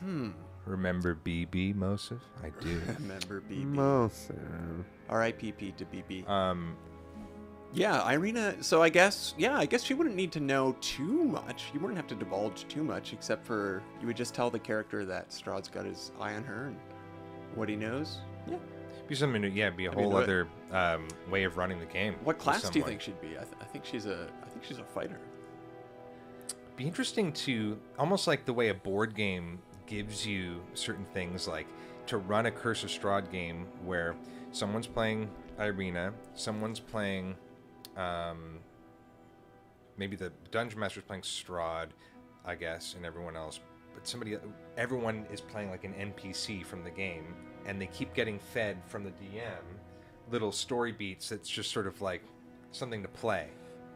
Hmm. 0.00 0.30
Remember 0.66 1.14
BB 1.24 1.74
Mosif? 1.76 2.18
I 2.42 2.50
do. 2.60 2.80
Remember 2.98 3.40
BB. 3.40 3.64
Most, 3.64 4.30
uh, 4.30 4.82
R.I.P.P. 5.08 5.72
to 5.72 5.84
BB. 5.84 6.28
um, 6.28 6.76
Yeah, 7.72 8.00
Ireena. 8.00 8.62
So 8.64 8.82
I 8.82 8.88
guess, 8.88 9.34
yeah, 9.38 9.56
I 9.56 9.64
guess 9.64 9.84
she 9.84 9.94
wouldn't 9.94 10.16
need 10.16 10.32
to 10.32 10.40
know 10.40 10.76
too 10.80 11.24
much. 11.24 11.66
You 11.72 11.78
wouldn't 11.80 11.96
have 11.96 12.08
to 12.08 12.16
divulge 12.16 12.66
too 12.68 12.82
much, 12.82 13.12
except 13.12 13.46
for 13.46 13.80
you 14.00 14.08
would 14.08 14.16
just 14.16 14.34
tell 14.34 14.50
the 14.50 14.58
character 14.58 15.04
that 15.04 15.30
Strahd's 15.30 15.68
got 15.68 15.84
his 15.86 16.10
eye 16.20 16.34
on 16.34 16.42
her 16.44 16.66
and 16.66 16.76
what 17.54 17.68
he 17.68 17.76
knows. 17.76 18.18
Yeah. 18.48 18.56
Be 19.08 19.14
something 19.14 19.42
to 19.42 19.48
yeah, 19.50 19.70
be 19.70 19.86
a 19.86 19.92
I 19.92 19.94
mean, 19.94 20.04
whole 20.04 20.12
what- 20.12 20.24
other 20.24 20.48
um, 20.72 21.06
way 21.30 21.44
of 21.44 21.56
running 21.56 21.78
the 21.78 21.86
game. 21.86 22.16
What 22.24 22.38
class 22.38 22.68
do 22.68 22.78
you 22.78 22.84
think 22.84 23.00
she'd 23.00 23.20
be? 23.20 23.36
I, 23.38 23.42
th- 23.42 23.54
I 23.60 23.64
think 23.64 23.84
she's 23.84 24.06
a. 24.06 24.28
I 24.44 24.48
think 24.48 24.64
she's 24.64 24.78
a 24.78 24.84
fighter. 24.84 25.18
be 26.76 26.84
interesting 26.84 27.32
to 27.32 27.78
almost 27.98 28.26
like 28.26 28.44
the 28.44 28.52
way 28.52 28.68
a 28.68 28.74
board 28.74 29.14
game 29.14 29.60
gives 29.86 30.26
you 30.26 30.60
certain 30.74 31.06
things 31.14 31.46
like 31.46 31.66
to 32.06 32.18
run 32.18 32.46
a 32.46 32.50
curse 32.50 32.82
of 32.84 32.90
Strahd 32.90 33.30
game 33.30 33.66
where 33.84 34.16
someone's 34.52 34.86
playing 34.86 35.30
Ireena, 35.58 36.12
someone's 36.34 36.80
playing 36.80 37.36
um, 37.96 38.58
maybe 39.96 40.16
the 40.16 40.32
dungeon 40.50 40.78
master's 40.80 41.04
playing 41.04 41.22
Strahd, 41.22 41.88
I 42.44 42.54
guess, 42.54 42.94
and 42.94 43.04
everyone 43.06 43.36
else. 43.36 43.60
But 43.94 44.06
somebody, 44.06 44.36
everyone 44.76 45.26
is 45.32 45.40
playing 45.40 45.70
like 45.70 45.84
an 45.84 45.94
NPC 45.94 46.64
from 46.64 46.84
the 46.84 46.90
game, 46.90 47.34
and 47.66 47.80
they 47.80 47.86
keep 47.86 48.14
getting 48.14 48.38
fed 48.38 48.76
from 48.86 49.04
the 49.04 49.10
DM 49.10 49.50
little 50.30 50.52
story 50.52 50.92
beats. 50.92 51.28
That's 51.28 51.48
just 51.48 51.70
sort 51.70 51.86
of 51.86 52.00
like 52.00 52.22
something 52.72 53.02
to 53.02 53.08
play. 53.08 53.48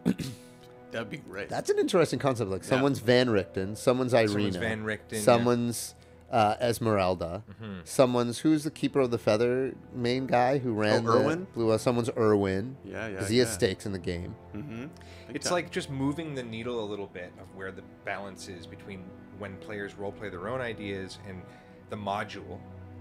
That'd 0.91 1.11
be 1.11 1.19
great. 1.19 1.49
That's 1.49 1.71
an 1.71 1.79
interesting 1.79 2.19
concept. 2.19 2.51
Like 2.51 2.65
someone's 2.65 2.99
Van 2.99 3.31
Richten, 3.31 3.77
someone's 3.77 4.13
Ireena, 4.13 4.29
Someone's 4.29 4.57
Van 4.57 4.85
Richten, 4.85 5.19
yeah. 5.19 5.21
someone's 5.21 5.95
uh, 6.33 6.57
Esmeralda, 6.61 7.43
someone's 7.85 8.41
who's 8.41 8.65
the 8.65 8.71
keeper 8.71 9.01
of 9.01 9.11
the 9.11 9.19
feather 9.19 9.75
main 9.95 10.27
guy 10.27 10.59
who 10.59 10.73
ran 10.73 11.05
the 11.05 11.13
Urwin? 11.13 11.47
blue. 11.55 11.71
Uh, 11.71 11.79
someone's 11.79 12.09
Urwin. 12.11 12.75
Yeah, 12.85 13.07
yeah, 13.07 13.09
Because 13.11 13.29
he 13.29 13.39
has 13.39 13.49
yeah. 13.49 13.55
stakes 13.55 13.87
in 13.87 13.93
the 13.93 13.99
game. 13.99 14.35
mm-hmm. 14.55 14.87
It's 15.33 15.53
like 15.53 15.71
just 15.71 15.91
moving 15.91 16.35
the 16.35 16.43
needle 16.43 16.83
a 16.83 16.87
little 16.87 17.07
bit 17.07 17.33
of 17.41 17.55
where 17.55 17.71
the 17.71 17.83
balance 18.05 18.49
is 18.49 18.67
between 18.67 19.05
when 19.39 19.57
players 19.59 19.95
role 19.95 20.11
play 20.11 20.29
their 20.29 20.49
own 20.49 20.61
ideas 20.61 21.19
and 21.29 21.41
the 21.89 21.97
module, 21.97 22.59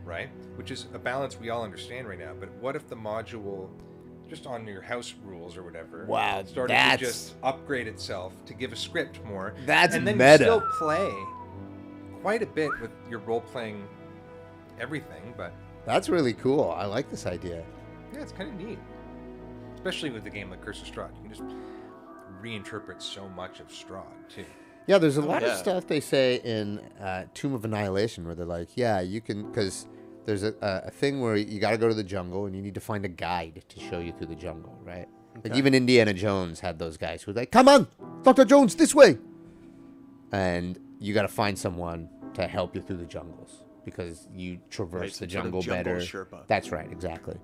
right? 0.10 0.30
Which 0.56 0.72
is 0.72 0.88
a 0.94 1.00
balance 1.00 1.40
we 1.40 1.52
all 1.52 1.64
understand 1.64 2.08
right 2.08 2.20
now. 2.20 2.34
But 2.38 2.50
what 2.60 2.76
if 2.76 2.90
the 2.90 2.96
module 2.96 3.70
just 4.30 4.46
on 4.46 4.66
your 4.68 4.82
house 4.82 5.16
rules 5.26 5.58
or 5.58 5.64
whatever. 5.64 6.06
Wow, 6.06 6.44
started 6.44 6.74
that's- 6.74 7.00
to 7.00 7.06
just 7.06 7.34
upgrade 7.42 7.88
itself 7.88 8.34
to 8.46 8.54
give 8.54 8.72
a 8.72 8.76
script 8.76 9.24
more. 9.26 9.56
That's 9.66 9.96
and 9.96 10.08
then 10.08 10.18
meta. 10.18 10.32
you 10.32 10.38
still 10.38 10.62
play 10.78 11.12
quite 12.22 12.44
a 12.44 12.46
bit 12.46 12.70
with 12.80 12.92
your 13.10 13.20
role 13.20 13.42
playing 13.42 13.88
everything, 14.80 15.34
but 15.36 15.52
That's 15.86 16.10
really 16.10 16.34
cool. 16.34 16.70
I 16.78 16.86
like 16.86 17.10
this 17.10 17.26
idea. 17.26 17.66
yeah, 18.14 18.22
it's 18.22 18.32
kind 18.32 18.50
of 18.50 18.56
neat. 18.56 18.78
Especially 19.74 20.12
with 20.12 20.26
a 20.28 20.30
game 20.30 20.50
like 20.52 20.62
Curse 20.62 20.82
of 20.82 20.88
Strahd, 20.88 21.12
you 21.24 21.30
can 21.30 21.30
just 21.30 21.56
reinterpret 22.42 23.02
so 23.02 23.28
much 23.30 23.60
of 23.60 23.70
Strahd 23.70 24.04
too. 24.30 24.46
Yeah, 24.88 24.98
there's 24.98 25.18
a 25.18 25.22
lot 25.22 25.44
of 25.44 25.50
yeah. 25.50 25.56
stuff 25.56 25.88
they 25.88 26.00
say 26.00 26.42
in 26.44 26.80
uh, 27.00 27.26
Tomb 27.34 27.54
of 27.54 27.64
Annihilation 27.64 28.26
where 28.26 28.36
they're 28.36 28.46
like, 28.46 28.70
yeah, 28.76 29.00
you 29.00 29.22
can, 29.22 29.48
because 29.50 29.88
there's 30.26 30.44
a, 30.44 30.54
a 30.62 30.88
a 30.88 30.92
thing 30.92 31.22
where 31.22 31.36
you 31.36 31.60
got 31.60 31.72
to 31.72 31.78
go 31.78 31.88
to 31.88 31.94
the 31.94 32.04
jungle 32.04 32.46
and 32.46 32.56
you 32.56 32.62
need 32.62 32.76
to 32.76 32.80
find 32.82 33.04
a 33.06 33.10
guide 33.10 33.64
to 33.70 33.80
show 33.80 34.00
you 34.00 34.12
through 34.12 34.28
the 34.28 34.36
jungle, 34.36 34.78
right? 34.84 35.08
Like 35.44 35.56
even 35.56 35.74
Indiana 35.74 36.14
Jones 36.14 36.60
had 36.60 36.80
those 36.80 36.98
guys 36.98 37.24
who 37.24 37.32
were 37.32 37.36
like, 37.36 37.52
come 37.52 37.68
on, 37.70 37.88
Dr. 38.24 38.44
Jones, 38.46 38.76
this 38.76 38.94
way. 38.94 39.18
And 40.32 40.78
you 41.00 41.14
got 41.14 41.22
to 41.24 41.28
find 41.28 41.58
someone 41.58 42.10
to 42.34 42.48
help 42.48 42.76
you 42.76 42.82
through 42.82 42.98
the 42.98 43.06
jungles 43.06 43.64
because 43.86 44.28
you 44.34 44.60
traverse 44.70 45.02
Right, 45.02 45.10
the 45.12 45.16
sort 45.16 45.24
of 45.24 45.30
jungle, 45.30 45.62
jungle 45.62 45.84
better. 45.84 45.98
Sherpa. 46.02 46.46
That's 46.48 46.72
right, 46.72 46.92
exactly. 46.92 47.38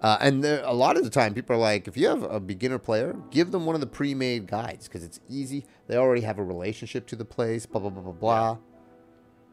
Uh, 0.00 0.18
and 0.20 0.42
there, 0.42 0.62
a 0.64 0.72
lot 0.72 0.96
of 0.96 1.04
the 1.04 1.10
time, 1.10 1.32
people 1.34 1.54
are 1.54 1.58
like, 1.58 1.86
if 1.86 1.96
you 1.96 2.08
have 2.08 2.22
a 2.24 2.40
beginner 2.40 2.78
player, 2.78 3.14
give 3.30 3.50
them 3.52 3.66
one 3.66 3.74
of 3.74 3.80
the 3.80 3.86
pre-made 3.86 4.46
guides 4.46 4.88
because 4.88 5.04
it's 5.04 5.20
easy. 5.28 5.64
They 5.86 5.96
already 5.96 6.22
have 6.22 6.38
a 6.38 6.44
relationship 6.44 7.06
to 7.08 7.16
the 7.16 7.24
place. 7.24 7.66
Blah 7.66 7.80
blah 7.82 7.90
blah 7.90 8.02
blah 8.02 8.12
blah. 8.12 8.58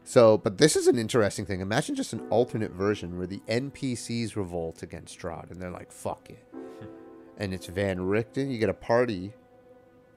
So, 0.02 0.38
but 0.38 0.58
this 0.58 0.76
is 0.76 0.86
an 0.86 0.98
interesting 0.98 1.46
thing. 1.46 1.60
Imagine 1.60 1.94
just 1.94 2.12
an 2.12 2.26
alternate 2.30 2.72
version 2.72 3.16
where 3.16 3.26
the 3.26 3.40
NPCs 3.48 4.34
revolt 4.34 4.82
against 4.82 5.18
Strahd, 5.18 5.50
and 5.50 5.60
they're 5.60 5.70
like, 5.70 5.92
"Fuck 5.92 6.30
it," 6.30 6.44
and 7.38 7.54
it's 7.54 7.66
Van 7.66 7.98
Richten. 7.98 8.50
You 8.50 8.58
get 8.58 8.68
a 8.68 8.74
party 8.74 9.32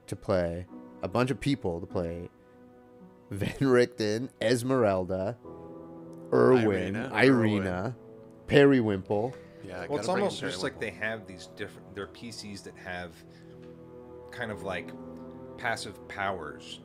to 0.06 0.16
play, 0.16 0.66
a 1.02 1.08
bunch 1.08 1.30
of 1.30 1.38
people 1.40 1.80
to 1.80 1.86
play. 1.86 2.28
Van 3.30 3.56
Richten, 3.60 4.30
Esmeralda, 4.40 5.36
Urwin, 6.30 7.10
Ireena, 7.10 7.12
Ireena, 7.12 7.94
Periwinkle. 8.46 9.34
Yeah, 9.64 9.86
Well, 9.88 9.98
it's 9.98 10.06
gotta 10.06 10.16
bring 10.16 10.24
almost 10.24 10.40
just 10.40 10.62
like 10.62 10.78
they 10.78 10.90
have 10.90 11.26
these 11.26 11.48
different. 11.56 11.94
They're 11.94 12.06
PCs 12.08 12.62
that 12.64 12.76
have 12.76 13.12
kind 14.30 14.50
of 14.50 14.62
like 14.62 14.90
passive 15.56 16.06
powers 16.08 16.80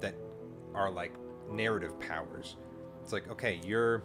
that 0.00 0.14
are 0.74 0.90
like 0.90 1.12
narrative 1.50 1.98
powers. 2.00 2.56
It's 3.02 3.12
like, 3.12 3.28
okay, 3.30 3.60
you're 3.64 4.02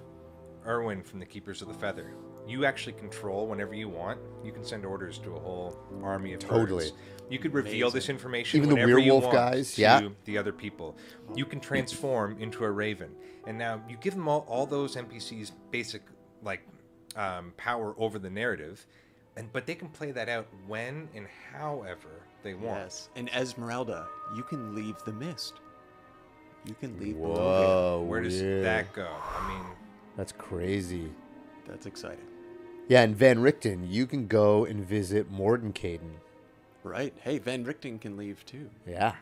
Urwin 0.65 1.05
from 1.05 1.19
the 1.19 1.25
Keepers 1.25 1.61
of 1.61 1.67
the 1.67 1.73
Feather. 1.73 2.13
You 2.47 2.65
actually 2.65 2.93
control 2.93 3.47
whenever 3.47 3.73
you 3.73 3.87
want. 3.89 4.19
You 4.43 4.51
can 4.51 4.63
send 4.63 4.85
orders 4.85 5.19
to 5.19 5.35
a 5.35 5.39
whole 5.39 5.77
army 6.03 6.33
of 6.33 6.39
Totally. 6.39 6.85
birds. 6.85 6.93
You 7.29 7.37
could 7.37 7.53
reveal 7.53 7.91
this 7.91 8.09
information 8.09 8.57
Even 8.57 8.69
the 8.69 8.75
whenever 8.75 8.99
you 8.99 9.13
werewolf 9.13 9.25
want 9.25 9.35
guys, 9.35 9.75
to 9.75 9.81
yeah. 9.81 10.09
the 10.25 10.37
other 10.37 10.51
people. 10.51 10.97
You 11.35 11.45
can 11.45 11.59
transform 11.59 12.37
into 12.39 12.63
a 12.63 12.71
raven, 12.71 13.11
and 13.45 13.57
now 13.57 13.81
you 13.87 13.97
give 13.97 14.15
them 14.15 14.27
all, 14.27 14.45
all 14.47 14.65
those 14.65 14.95
NPCs 14.95 15.51
basic 15.69 16.01
like 16.41 16.61
um, 17.15 17.53
power 17.55 17.93
over 17.99 18.17
the 18.17 18.31
narrative, 18.31 18.85
and 19.37 19.51
but 19.53 19.67
they 19.67 19.75
can 19.75 19.89
play 19.89 20.09
that 20.11 20.27
out 20.27 20.47
when 20.65 21.07
and 21.13 21.27
however 21.53 22.23
they 22.41 22.55
want. 22.55 22.79
Yes, 22.79 23.09
and 23.15 23.29
Esmeralda, 23.29 24.07
you 24.35 24.41
can 24.41 24.73
leave 24.73 24.95
the 25.05 25.13
mist. 25.13 25.53
You 26.65 26.75
can 26.79 26.99
leave 26.99 27.15
Barovia. 27.15 27.35
Whoa, 27.35 28.05
Where 28.07 28.21
does 28.21 28.41
yeah. 28.41 28.61
that 28.61 28.93
go? 28.93 29.07
I 29.07 29.47
mean, 29.47 29.65
That's 30.17 30.31
crazy. 30.31 31.09
That's 31.67 31.85
exciting. 31.85 32.25
Yeah, 32.87 33.01
and 33.03 33.15
Van 33.15 33.39
Richten, 33.39 33.89
you 33.89 34.07
can 34.07 34.27
go 34.27 34.65
and 34.65 34.85
visit 34.85 35.31
Mordenkainen. 35.31 36.17
Right. 36.83 37.13
Hey, 37.21 37.37
Van 37.37 37.63
Richten 37.63 37.99
can 37.99 38.17
leave 38.17 38.45
too. 38.45 38.69
Yeah. 38.87 39.13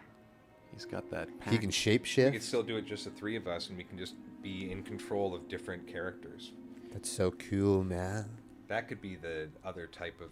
He's 0.73 0.85
got 0.85 1.09
that. 1.11 1.27
Pack. 1.39 1.51
He 1.51 1.57
can 1.57 1.71
shape 1.71 2.05
shift. 2.05 2.15
we 2.17 2.29
shapeshift. 2.29 2.33
could 2.33 2.43
still 2.47 2.63
do 2.63 2.77
it 2.77 2.85
just 2.85 3.05
the 3.05 3.11
three 3.11 3.35
of 3.35 3.47
us, 3.47 3.67
and 3.69 3.77
we 3.77 3.83
can 3.83 3.97
just 3.97 4.15
be 4.41 4.71
in 4.71 4.83
control 4.83 5.35
of 5.35 5.47
different 5.47 5.87
characters. 5.87 6.51
That's 6.93 7.11
so 7.11 7.31
cool, 7.31 7.83
man. 7.83 8.29
That 8.67 8.87
could 8.87 9.01
be 9.01 9.15
the 9.15 9.49
other 9.65 9.87
type 9.87 10.21
of 10.21 10.29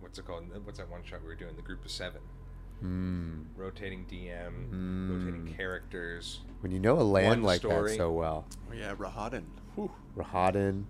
what's 0.00 0.18
it 0.18 0.26
called? 0.26 0.44
What's 0.64 0.78
that 0.78 0.90
one 0.90 1.02
shot 1.04 1.22
we 1.22 1.28
were 1.28 1.34
doing? 1.34 1.56
The 1.56 1.62
group 1.62 1.84
of 1.84 1.90
seven. 1.90 2.20
Hmm. 2.80 3.40
Rotating 3.56 4.06
DM, 4.06 5.10
rotating 5.10 5.54
characters. 5.56 6.40
When 6.60 6.70
you 6.72 6.78
know 6.78 7.00
a 7.00 7.02
land 7.02 7.28
One 7.28 7.42
like 7.42 7.58
story. 7.60 7.90
that 7.92 7.96
so 7.96 8.12
well, 8.12 8.46
Oh, 8.70 8.74
yeah, 8.74 8.94
Rahadin. 8.94 9.44
Whew. 9.74 9.90
Rahadin, 10.16 10.84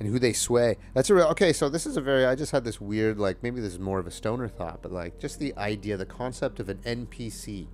and 0.00 0.08
who 0.08 0.18
they 0.18 0.32
sway. 0.32 0.76
That's 0.94 1.10
a 1.10 1.14
real. 1.14 1.26
Okay, 1.28 1.52
so 1.52 1.68
this 1.68 1.86
is 1.86 1.96
a 1.96 2.00
very. 2.00 2.24
I 2.24 2.34
just 2.34 2.52
had 2.52 2.64
this 2.64 2.80
weird, 2.80 3.18
like 3.18 3.42
maybe 3.42 3.60
this 3.60 3.72
is 3.72 3.78
more 3.78 3.98
of 4.00 4.06
a 4.06 4.10
stoner 4.10 4.48
thought, 4.48 4.82
but 4.82 4.90
like 4.92 5.18
just 5.20 5.38
the 5.38 5.54
idea, 5.56 5.96
the 5.96 6.06
concept 6.06 6.58
of 6.60 6.68
an 6.68 6.78
NPC. 6.84 7.68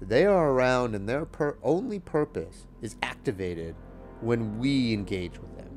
They 0.00 0.24
are 0.26 0.50
around, 0.52 0.94
and 0.94 1.08
their 1.08 1.24
per- 1.24 1.58
only 1.64 1.98
purpose 1.98 2.66
is 2.80 2.94
activated 3.02 3.74
when 4.20 4.58
we 4.60 4.92
engage 4.92 5.40
with 5.40 5.56
them. 5.56 5.76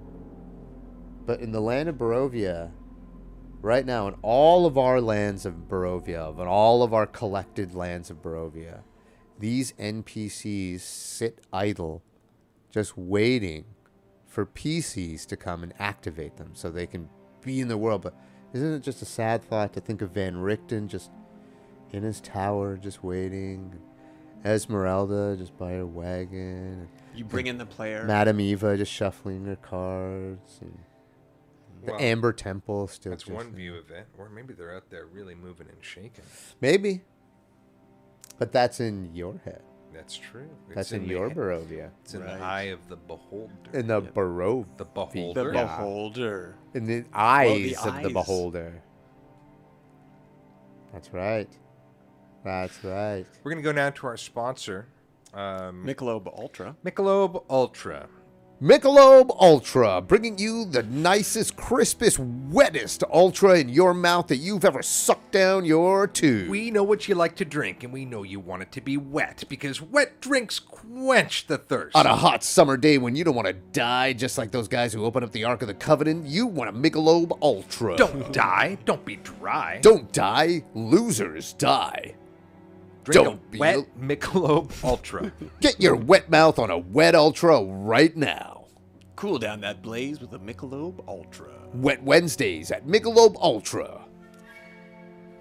But 1.25 1.39
in 1.39 1.51
the 1.51 1.61
land 1.61 1.89
of 1.89 1.95
Barovia, 1.95 2.71
right 3.61 3.85
now, 3.85 4.07
in 4.07 4.15
all 4.21 4.65
of 4.65 4.77
our 4.77 5.01
lands 5.01 5.45
of 5.45 5.67
Barovia, 5.67 6.37
in 6.39 6.47
all 6.47 6.83
of 6.83 6.93
our 6.93 7.05
collected 7.05 7.73
lands 7.73 8.09
of 8.09 8.21
Barovia, 8.21 8.81
these 9.39 9.73
NPCs 9.73 10.81
sit 10.81 11.39
idle, 11.51 12.03
just 12.71 12.97
waiting 12.97 13.65
for 14.25 14.45
PCs 14.45 15.25
to 15.27 15.35
come 15.35 15.63
and 15.63 15.73
activate 15.79 16.37
them 16.37 16.51
so 16.53 16.69
they 16.69 16.87
can 16.87 17.09
be 17.41 17.59
in 17.59 17.67
the 17.67 17.77
world. 17.77 18.03
But 18.03 18.15
isn't 18.53 18.73
it 18.73 18.83
just 18.83 19.01
a 19.01 19.05
sad 19.05 19.43
thought 19.43 19.73
to 19.73 19.81
think 19.81 20.01
of 20.01 20.11
Van 20.11 20.35
Richten 20.37 20.87
just 20.87 21.11
in 21.91 22.03
his 22.03 22.21
tower, 22.21 22.77
just 22.77 23.03
waiting? 23.03 23.79
Esmeralda 24.43 25.35
just 25.37 25.55
by 25.57 25.71
her 25.73 25.85
wagon. 25.85 26.87
You 27.13 27.25
bring 27.25 27.47
in 27.47 27.57
the 27.57 27.65
player. 27.65 28.03
Madame 28.05 28.39
Eva 28.39 28.77
just 28.77 28.91
shuffling 28.91 29.45
her 29.45 29.55
cards. 29.55 30.59
And 30.61 30.77
the 31.85 31.91
Well, 31.91 32.01
Amber 32.01 32.33
Temple 32.33 32.87
still 32.87 33.11
That's 33.11 33.23
just 33.23 33.35
one 33.35 33.51
view 33.53 33.75
of 33.75 33.89
it. 33.91 34.07
Or 34.17 34.29
maybe 34.29 34.53
they're 34.53 34.75
out 34.75 34.89
there 34.89 35.05
really 35.05 35.35
moving 35.35 35.67
and 35.69 35.77
shaking. 35.83 36.25
Maybe. 36.61 37.01
But 38.39 38.51
that's 38.51 38.79
in 38.79 39.13
your 39.15 39.39
head. 39.45 39.61
That's 39.93 40.15
true. 40.17 40.49
It's 40.67 40.75
That's 40.75 40.91
in, 40.93 41.03
the 41.03 41.09
your 41.09 41.29
he- 41.29 41.35
Barovia. 41.35 41.89
It's 42.03 42.13
in 42.13 42.21
Right. 42.23 42.37
the 42.37 42.43
eye 42.43 42.61
of 42.63 42.87
the 42.87 42.95
beholder. 42.95 43.53
In 43.73 43.87
the 43.87 44.01
Yep. 44.01 44.13
Barov. 44.13 44.65
the 44.77 44.85
the 44.85 44.89
beholder. 44.91 45.53
Yeah. 45.53 45.63
beholder. 45.63 46.55
In 46.73 46.85
the 46.85 47.03
eyes 47.13 47.77
of 47.77 47.83
the 47.95 48.05
eyes. 48.07 48.13
beholder. 48.13 48.81
That's 50.93 51.11
right. 51.13 51.49
That's 52.43 52.83
right. 52.83 53.25
We're 53.43 53.51
gonna 53.51 53.61
go 53.61 53.71
now 53.71 53.89
to 53.91 54.07
our 54.07 54.17
sponsor, 54.17 54.87
um, 55.33 55.85
Michelob 55.85 56.27
Ultra. 56.37 56.75
Michelob 56.85 57.43
Ultra. 57.49 58.07
Michelob 58.61 59.35
Ultra, 59.41 60.01
bringing 60.01 60.37
you 60.37 60.65
the 60.65 60.83
nicest, 60.83 61.55
crispest, 61.55 62.19
wettest 62.19 63.03
Ultra 63.11 63.57
in 63.57 63.69
your 63.69 63.91
mouth 63.91 64.27
that 64.27 64.37
you've 64.37 64.63
ever 64.63 64.83
sucked 64.83 65.31
down 65.31 65.65
your 65.65 66.05
tube. 66.05 66.47
We 66.47 66.69
know 66.69 66.83
what 66.83 67.07
you 67.07 67.15
like 67.15 67.35
to 67.37 67.45
drink, 67.45 67.83
and 67.83 67.91
we 67.91 68.05
know 68.05 68.21
you 68.21 68.39
want 68.39 68.61
it 68.61 68.71
to 68.73 68.81
be 68.81 68.97
wet 68.97 69.45
because 69.49 69.81
wet 69.81 70.21
drinks 70.21 70.59
quench 70.59 71.47
the 71.47 71.57
thirst. 71.57 71.95
On 71.95 72.05
a 72.05 72.15
hot 72.15 72.43
summer 72.43 72.77
day 72.77 72.99
when 72.99 73.15
you 73.15 73.23
don't 73.23 73.33
want 73.33 73.47
to 73.47 73.53
die, 73.53 74.13
just 74.13 74.37
like 74.37 74.51
those 74.51 74.67
guys 74.67 74.93
who 74.93 75.05
open 75.05 75.23
up 75.23 75.31
the 75.31 75.43
Ark 75.43 75.63
of 75.63 75.67
the 75.67 75.73
Covenant, 75.73 76.27
you 76.27 76.45
want 76.45 76.69
a 76.69 76.73
Michelob 76.73 77.35
Ultra. 77.41 77.95
Don't 77.95 78.31
die. 78.31 78.77
Don't 78.85 79.03
be 79.03 79.15
dry. 79.15 79.79
Don't 79.81 80.13
die. 80.13 80.63
Losers 80.75 81.53
die. 81.53 82.13
Drink 83.03 83.23
don't 83.25 83.35
a 83.35 83.51
be- 83.51 83.59
wet 83.59 83.99
Michelob 83.99 84.71
Ultra. 84.83 85.31
Get 85.59 85.79
your 85.79 85.95
wet 85.95 86.29
mouth 86.29 86.59
on 86.59 86.69
a 86.71 86.77
wet 86.77 87.15
Ultra 87.15 87.63
right 87.63 88.15
now. 88.15 88.65
Cool 89.15 89.37
down 89.37 89.61
that 89.61 89.81
blaze 89.81 90.19
with 90.19 90.33
a 90.33 90.39
Michelob 90.39 91.07
Ultra. 91.07 91.51
Wet 91.73 92.01
Wednesdays 92.03 92.71
at 92.71 92.87
Michelob 92.87 93.35
Ultra. 93.39 94.01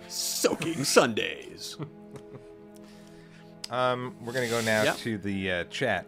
Soaking 0.08 0.84
Sundays. 0.84 1.76
um, 3.70 4.14
we're 4.24 4.32
gonna 4.32 4.48
go 4.48 4.60
now 4.60 4.82
Yep. 4.82 4.96
to 4.98 5.18
the 5.18 5.50
uh, 5.50 5.64
chat. 5.64 6.06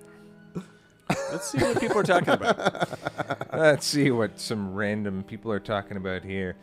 Let's 1.31 1.51
see 1.51 1.59
what 1.59 1.79
people 1.81 1.99
are 1.99 2.03
talking 2.05 2.31
about. 2.31 2.89
Let's 3.53 3.87
see 3.87 4.11
what 4.11 4.39
some 4.41 4.75
random 4.75 5.23
people 5.25 5.53
are 5.53 5.61
talking 5.61 5.97
about 5.99 6.25
here. 6.25 6.57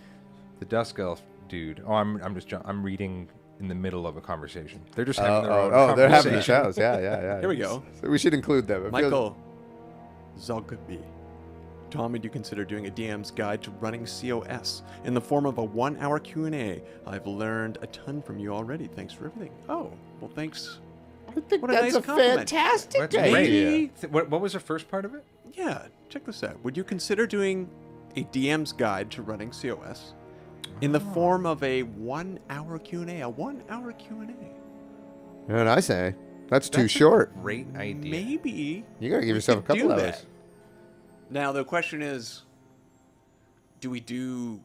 The 0.60 0.66
Dusk 0.66 0.98
Elf 1.00 1.22
dude. 1.48 1.84
Oh, 1.86 1.94
I'm 1.94 2.22
I'm 2.24 2.34
just 2.36 2.52
I'm 2.66 2.84
reading 2.84 3.28
in 3.60 3.68
the 3.68 3.76
middle 3.76 4.08
of 4.08 4.16
a 4.18 4.22
conversation. 4.22 4.82
They're 4.96 5.06
just 5.06 5.20
having 5.20 5.44
their 5.50 5.52
own 5.54 5.72
oh, 5.74 5.96
they're 5.96 6.10
having 6.10 6.32
the 6.34 6.38
conversation. 6.40 6.64
shows. 6.66 6.78
Yeah, 6.78 7.00
yeah, 7.00 7.22
yeah. 7.22 7.40
Here 7.42 7.50
we 7.50 7.58
go. 7.58 7.84
So 8.02 8.10
we 8.10 8.18
should 8.18 8.34
include 8.34 8.68
them. 8.68 8.82
It 8.86 8.92
feels- 8.92 8.92
Michael 8.92 9.38
Zogby. 10.38 11.02
Tom, 11.90 12.12
would 12.12 12.24
you 12.24 12.30
consider 12.30 12.64
doing 12.64 12.86
a 12.88 12.92
DM's 12.92 13.32
guide 13.32 13.64
to 13.64 13.72
running 13.72 14.06
COS 14.06 14.84
in 15.06 15.14
the 15.16 15.22
form 15.22 15.46
of 15.48 15.58
a 15.58 15.64
one-hour 15.64 16.20
Q&A? 16.20 16.84
I've 17.08 17.26
learned 17.26 17.80
a 17.82 17.88
ton 17.88 18.22
from 18.22 18.38
you 18.38 18.54
already. 18.54 18.86
Thanks 18.86 19.12
for 19.12 19.26
everything. 19.26 19.52
Oh, 19.68 19.92
well, 20.22 20.30
thanks. 20.36 20.80
I 21.28 21.32
think 21.42 21.62
What 21.64 21.72
a 21.72 21.74
that's 21.74 21.84
nice 21.86 21.96
a 21.96 22.02
compliment. 22.02 22.38
fantastic 22.50 23.02
That's 23.02 23.16
idea. 23.16 23.66
great. 23.70 24.02
Th- 24.02 24.14
What, 24.14 24.30
what 24.30 24.40
was 24.42 24.54
the 24.54 24.60
first 24.60 24.88
part 24.88 25.04
of 25.04 25.16
it? 25.16 25.24
Yeah, 25.54 25.88
check 26.10 26.26
this 26.26 26.44
out. 26.44 26.64
Would 26.64 26.78
you 26.78 26.84
consider 26.84 27.26
doing 27.26 27.68
a 28.16 28.24
DM's 28.26 28.72
guide 28.72 29.10
to 29.12 29.24
running 29.24 29.50
COS 29.52 30.14
in 30.82 30.92
the 30.92 31.00
form 31.00 31.46
of 31.46 31.62
a 31.64 31.84
one-hour 31.84 32.80
Q&A, 32.80 33.22
a 33.22 33.30
one-hour 33.30 33.92
Q&A. 33.94 35.52
And 35.54 35.68
I 35.70 35.80
say, 35.80 36.16
that's 36.48 36.70
too 36.70 36.82
That's 36.84 36.96
a 36.96 36.98
short. 36.98 37.42
Great 37.42 37.68
idea. 37.76 38.12
Maybe 38.12 38.86
You 39.00 39.10
gotta 39.10 39.26
give 39.26 39.36
yourself 39.36 39.60
a 39.60 39.62
couple 39.62 39.84
do 39.84 39.92
hours. 39.92 40.02
that. 40.02 40.26
Now 41.30 41.52
the 41.52 41.64
question 41.64 42.02
is, 42.02 42.44
do 43.82 43.90
we 43.90 44.00
do 44.00 44.60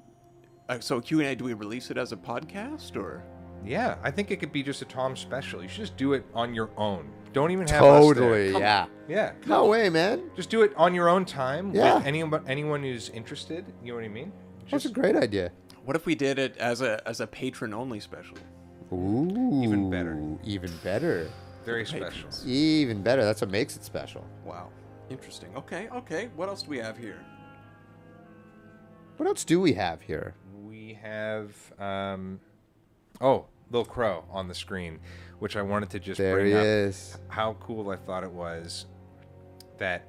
uh, 0.68 0.80
so 0.80 1.00
Q&A? 1.00 1.34
Do 1.34 1.44
we 1.44 1.54
release 1.54 1.90
it 1.90 1.98
as 1.98 2.12
a 2.12 2.16
podcast 2.16 2.96
or? 2.96 3.22
Yeah, 3.64 3.96
I 4.02 4.10
think 4.10 4.30
it 4.30 4.40
could 4.40 4.52
be 4.52 4.62
just 4.62 4.82
a 4.82 4.84
Tom 4.84 5.16
special. 5.16 5.62
You 5.62 5.68
should 5.68 5.80
just 5.80 5.96
do 5.96 6.12
it 6.12 6.24
on 6.34 6.54
your 6.54 6.70
own. 6.76 7.10
Don't 7.32 7.50
even 7.50 7.66
have 7.68 7.82
us 7.82 8.04
there. 8.04 8.14
Totally, 8.14 8.52
Come- 8.52 8.60
yeah. 8.62 8.86
Yeah. 9.08 9.32
No 9.46 9.66
way, 9.66 9.88
man. 9.88 10.30
Just 10.36 10.50
do 10.50 10.62
it 10.62 10.72
on 10.76 10.94
your 10.94 11.08
own 11.08 11.24
time 11.24 11.72
Yeah. 11.74 11.96
with 11.96 12.06
anyone 12.06 12.44
anyone 12.46 12.82
who's 12.82 13.08
interested. 13.10 13.64
You 13.82 13.92
know 13.92 13.96
what 13.96 14.04
I 14.04 14.08
mean? 14.08 14.32
That's 14.70 14.84
a 14.84 14.90
great 14.90 15.16
idea. 15.16 15.50
What 15.84 15.96
if 15.96 16.06
we 16.06 16.14
did 16.14 16.38
it 16.38 16.56
as 16.56 16.80
a 16.80 17.06
as 17.06 17.20
a 17.20 17.26
patron 17.26 17.74
only 17.74 18.00
special? 18.00 18.36
Ooh. 18.92 19.62
Even 19.62 19.90
better. 19.90 20.18
Even 20.44 20.70
better. 20.82 21.30
Very 21.64 21.84
special. 21.84 22.10
Patrons. 22.10 22.46
Even 22.46 23.02
better. 23.02 23.24
That's 23.24 23.40
what 23.40 23.50
makes 23.50 23.76
it 23.76 23.84
special. 23.84 24.24
Wow, 24.44 24.68
interesting. 25.10 25.50
Okay, 25.56 25.88
okay. 25.90 26.30
What 26.36 26.48
else 26.48 26.62
do 26.62 26.70
we 26.70 26.78
have 26.78 26.96
here? 26.96 27.24
What 29.16 29.26
else 29.26 29.44
do 29.44 29.60
we 29.60 29.72
have 29.74 30.00
here? 30.00 30.34
We 30.64 30.98
have 31.02 31.54
um 31.78 32.40
oh, 33.20 33.46
Little 33.70 33.84
Crow 33.84 34.24
on 34.30 34.48
the 34.48 34.54
screen, 34.54 35.00
which 35.38 35.56
I 35.56 35.62
wanted 35.62 35.90
to 35.90 36.00
just 36.00 36.18
There 36.18 36.34
bring 36.36 36.46
he 36.48 36.54
up 36.54 36.64
is. 36.64 37.18
how 37.28 37.54
cool 37.60 37.90
I 37.90 37.96
thought 37.96 38.24
it 38.24 38.32
was 38.32 38.86
that 39.78 40.06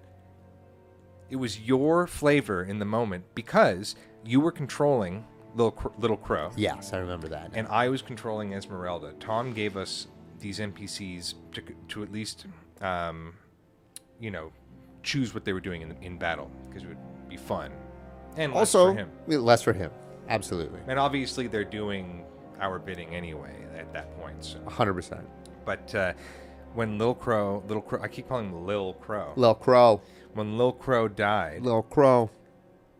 it 1.29 1.37
was 1.37 1.59
your 1.59 2.05
flavor 2.05 2.63
in 2.63 2.79
the 2.79 2.85
moment 2.85 3.25
because 3.33 3.95
you 4.23 4.39
were 4.39 4.51
controlling 4.51 5.25
Little 5.55 5.71
Cro- 5.71 5.93
Little 5.97 6.17
Crow. 6.17 6.51
Yes, 6.55 6.93
I 6.93 6.97
remember 6.97 7.27
that. 7.29 7.51
and 7.53 7.67
I 7.69 7.89
was 7.89 8.01
controlling 8.01 8.53
Esmeralda. 8.53 9.13
Tom 9.19 9.53
gave 9.53 9.77
us 9.77 10.07
these 10.39 10.59
NPCs 10.59 11.33
to, 11.53 11.61
to 11.89 12.03
at 12.03 12.11
least, 12.11 12.45
um, 12.81 13.33
you 14.19 14.29
know, 14.31 14.51
choose 15.01 15.33
what 15.33 15.45
they 15.45 15.53
were 15.53 15.61
doing 15.61 15.81
in, 15.81 15.95
in 16.01 16.17
battle 16.17 16.51
because 16.67 16.83
it 16.83 16.87
would 16.89 17.29
be 17.29 17.37
fun 17.37 17.71
and 18.37 18.53
less 18.53 18.75
also, 18.75 18.91
for 18.93 18.97
him. 18.99 19.09
less 19.27 19.61
for 19.61 19.73
him. 19.73 19.91
Absolutely. 20.27 20.79
And 20.87 20.99
obviously, 20.99 21.47
they're 21.47 21.63
doing 21.63 22.25
our 22.59 22.79
bidding 22.79 23.15
anyway 23.15 23.55
at 23.77 23.93
that 23.93 24.19
point. 24.19 24.43
So, 24.43 24.59
100%. 24.59 25.23
but 25.65 25.93
uh, 25.95 26.13
when 26.73 26.97
Lil 26.97 27.13
Crow, 27.15 27.63
Little 27.67 27.81
Crow, 27.81 28.01
I 28.01 28.07
keep 28.07 28.27
calling 28.27 28.47
him 28.47 28.65
Lil 28.65 28.93
Crow. 28.95 29.31
Lil 29.35 29.55
Crow. 29.55 30.01
when 30.33 30.57
Lil 30.57 30.73
Crow 30.73 31.07
died, 31.07 31.61
Lil 31.61 31.83
Crow. 31.83 32.29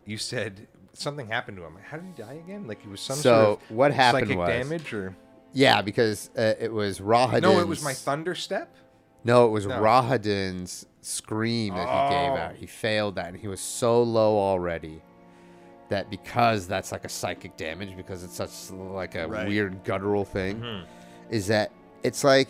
you 0.06 0.18
said 0.18 0.68
something 0.96 1.28
happened 1.28 1.58
to 1.58 1.64
him. 1.64 1.78
How 1.90 1.98
did 1.98 2.06
he 2.08 2.12
die 2.22 2.34
again? 2.44 2.68
Like 2.68 2.82
he 2.82 2.88
was 2.88 3.00
some 3.02 3.18
So, 3.18 3.22
sort 3.22 3.62
of 3.62 3.72
what 3.76 3.94
happened 3.94 4.28
psychic 4.28 4.38
was- 4.38 4.50
damage 4.50 4.94
or 4.94 5.16
Yeah, 5.54 5.82
because 5.82 6.30
uh, 6.38 6.54
it 6.60 6.72
was 6.74 7.00
Rahadin's. 7.00 7.42
no? 7.44 7.60
It 7.60 7.68
was 7.68 7.84
my 7.84 7.94
thunder 7.94 8.36
step. 8.36 8.76
No, 9.24 9.46
it 9.46 9.50
was 9.50 9.66
No. 9.66 9.80
Rahadin's 9.82 10.86
scream 11.02 11.74
that 11.76 11.88
he 11.88 12.10
gave 12.16 12.32
Oh. 12.32 12.36
out. 12.36 12.56
He 12.56 12.66
failed 12.66 13.16
that, 13.16 13.28
and 13.28 13.38
he 13.38 13.48
was 13.48 13.60
so 13.62 14.02
low 14.04 14.38
already 14.38 15.02
that 15.90 16.10
because 16.10 16.68
that's 16.68 16.92
like 16.92 17.06
a 17.06 17.10
psychic 17.10 17.58
damage, 17.58 17.96
because 17.96 18.24
it's 18.24 18.36
such 18.36 18.72
like 18.72 19.16
a 19.16 19.28
Right. 19.28 19.48
weird 19.48 19.84
guttural 19.84 20.26
thing, 20.26 20.60
Mm-hmm. 20.62 20.86
is 21.32 21.48
that 21.48 21.72
it's 22.04 22.24
like 22.24 22.50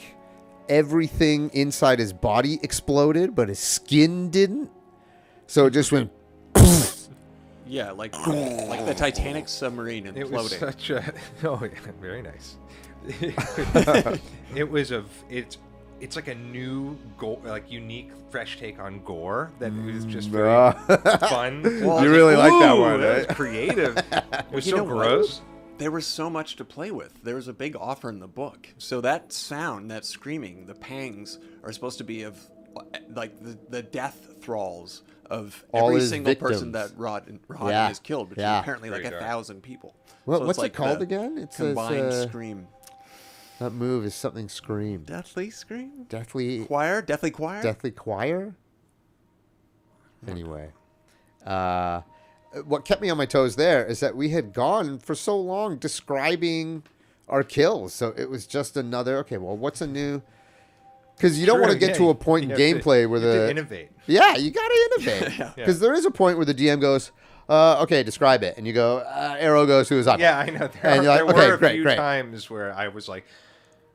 everything 0.70 1.50
inside 1.54 2.00
his 2.00 2.12
body 2.14 2.60
exploded, 2.64 3.36
but 3.36 3.50
his 3.50 3.60
skin 3.60 4.30
didn't. 4.30 4.70
So 5.48 5.68
it 5.68 5.72
just 5.72 5.92
went. 5.92 6.12
Yeah, 7.68 7.92
like 7.92 8.16
like 8.28 8.86
the 8.86 8.94
Titanic 8.94 9.48
submarine 9.50 10.06
It 10.08 10.30
was 10.30 10.54
imploding. 10.54 10.60
such 10.60 10.90
a 10.92 11.14
oh 11.44 11.60
yeah, 11.64 11.92
very 12.00 12.22
nice. 12.22 12.58
it 14.56 14.70
was 14.70 14.92
a 14.92 15.04
it's 15.30 15.58
it's 16.00 16.16
like 16.16 16.28
a 16.28 16.36
new 16.36 16.98
gore 17.18 17.40
like 17.44 17.72
unique 17.72 18.12
fresh 18.30 18.58
take 18.60 18.80
on 18.80 19.02
gore 19.04 19.52
that 19.60 19.72
was 19.74 20.06
just 20.06 20.30
very 20.30 20.46
Mm, 20.50 21.20
fun. 21.30 21.62
Well, 21.86 22.04
You 22.04 22.12
really 22.12 22.36
like 22.36 22.52
that 22.60 22.78
one, 22.78 23.02
that 23.02 23.08
right? 23.08 23.28
was 23.28 23.36
creative. 23.36 23.98
It 23.98 24.46
was 24.52 24.66
you 24.68 24.72
so 24.72 24.78
know 24.78 24.84
what? 24.84 25.08
gross. 25.08 25.42
there 25.78 25.92
was 25.92 26.06
so 26.06 26.30
much 26.30 26.58
to 26.58 26.66
play 26.66 26.92
with. 26.92 27.14
There 27.24 27.36
was 27.36 27.48
a 27.48 27.54
big 27.54 27.76
offer 27.76 28.10
in 28.10 28.20
the 28.20 28.28
book. 28.28 28.68
So 28.78 29.02
that 29.02 29.32
sound, 29.34 29.90
that 29.92 30.06
screaming, 30.06 30.66
the 30.68 30.76
pangs 30.76 31.40
are 31.64 31.72
supposed 31.72 31.98
to 32.00 32.04
be 32.04 32.24
of 32.24 32.38
uh, 32.76 32.82
like 33.14 33.40
the, 33.42 33.58
the 33.70 33.82
death 33.84 34.36
thralls 34.42 35.04
of 35.30 35.64
All 35.72 35.90
every 35.90 36.02
his 36.02 36.10
single 36.10 36.36
person 36.36 36.72
victims. 36.72 36.92
that 36.92 37.00
Rod 37.00 37.40
Rodney 37.48 37.70
Yeah, 37.72 37.88
has 37.88 38.00
killed, 38.00 38.30
which 38.30 38.40
yeah. 38.40 38.58
is 38.58 38.62
apparently 38.62 38.90
like 38.90 39.02
Very 39.04 39.08
a 39.08 39.12
dark. 39.12 39.24
thousand 39.24 39.62
people. 39.64 39.96
What- 40.26 40.38
So 40.38 40.42
it's 40.44 40.48
what's 40.48 40.60
it 40.60 40.62
like 40.64 40.74
called 40.74 41.00
the 41.00 41.04
again? 41.04 41.38
It 41.38 41.54
says, 41.54 41.68
combined 41.76 42.00
uh, 42.14 42.28
scream. 42.28 42.68
That 43.60 43.72
move 43.72 44.04
is 44.06 44.14
something 44.14 44.50
scream. 44.50 45.04
Deathly 45.04 45.50
scream. 45.50 46.06
Deathly. 46.10 46.66
Choir, 46.66 47.02
deathly 47.02 47.32
choir. 47.32 47.62
Deathly 47.64 47.92
Choir. 47.92 48.56
Anyway, 50.28 50.72
uh, 51.46 52.02
what 52.66 52.84
kept 52.84 53.02
me 53.02 53.10
on 53.10 53.18
my 53.18 53.26
toes 53.28 53.56
there 53.56 53.86
is 53.86 54.00
that 54.00 54.16
we 54.16 54.30
had 54.30 54.54
gone 54.54 54.98
for 54.98 55.14
so 55.14 55.38
long 55.40 55.78
describing 55.78 56.84
our 57.30 57.44
kills, 57.44 57.94
so 57.94 58.14
it 58.18 58.30
was 58.30 58.48
just 58.48 58.76
another. 58.76 59.18
Okay, 59.20 59.38
well, 59.38 59.56
what's 59.56 59.82
a 59.82 59.88
new? 59.88 60.22
Because 61.16 61.40
you 61.40 61.46
don't 61.46 61.60
want 61.62 61.72
to 61.72 61.78
get 61.78 61.90
yeah, 61.92 61.96
to 61.98 62.10
a 62.10 62.16
point 62.16 62.44
in 62.44 62.50
have 62.50 62.58
to- 62.60 62.64
gameplay 62.64 63.08
where 63.10 63.20
you 63.22 63.26
have 63.28 63.34
to 63.36 63.40
the 63.42 63.50
innovate. 63.52 63.90
yeah, 64.06 64.36
you 64.36 64.52
got 64.52 64.68
to 64.68 64.90
innovate 64.98 65.38
Yeah. 65.40 65.52
because 65.56 65.80
there 65.80 65.94
is 65.94 66.06
a 66.06 66.12
point 66.12 66.38
where 66.38 66.46
the 66.46 66.54
DM 66.54 66.82
goes, 66.82 67.12
uh, 67.48 67.82
"Okay, 67.84 68.04
describe 68.04 68.44
it," 68.44 68.56
and 68.58 68.68
you 68.68 68.74
go, 68.74 68.98
uh, 68.98 69.36
"Arrow 69.40 69.66
goes 69.66 69.88
to 69.90 69.96
his 69.96 70.08
eye." 70.08 70.18
Yeah, 70.18 70.38
I 70.40 70.50
know. 70.50 70.68
There, 70.68 70.72
And 70.84 71.00
are, 71.00 71.04
you're 71.04 71.26
like, 71.26 71.36
there 71.36 71.44
okay, 71.44 71.48
were 71.48 71.54
a 71.54 71.58
great, 71.58 71.74
few 71.76 71.84
great. 71.84 71.96
times 71.96 72.50
where 72.50 72.74
I 72.74 72.90
was 72.90 73.08
like, 73.08 73.26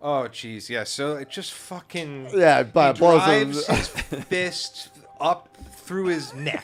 "Oh, 0.00 0.28
jeez, 0.30 0.68
yeah." 0.70 0.84
So 0.84 1.16
it 1.16 1.28
just 1.28 1.52
fucking 1.52 2.30
Yeah, 2.34 2.62
but 2.62 2.98
blows 2.98 3.20
drives 3.22 3.66
him- 3.66 3.76
his 3.76 3.88
fist 4.24 4.90
up 5.20 5.48
through 5.90 6.06
his 6.06 6.32
neck, 6.34 6.62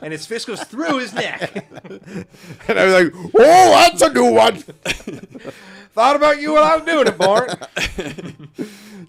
and 0.00 0.12
his 0.12 0.24
fist 0.26 0.46
goes 0.46 0.62
through 0.62 0.98
his 0.98 1.12
neck. 1.12 1.66
and 2.68 2.78
I 2.78 2.84
was 2.84 2.94
like, 2.94 3.12
"Oh, 3.34 3.70
that's 3.90 4.00
a 4.00 4.12
new 4.12 4.30
one." 4.32 4.54
Thought 5.92 6.14
about 6.14 6.40
you 6.40 6.52
while 6.52 6.62
I 6.62 6.76
was 6.76 6.84
doing 6.84 7.08
it, 7.08 7.18
Bart. 7.18 7.50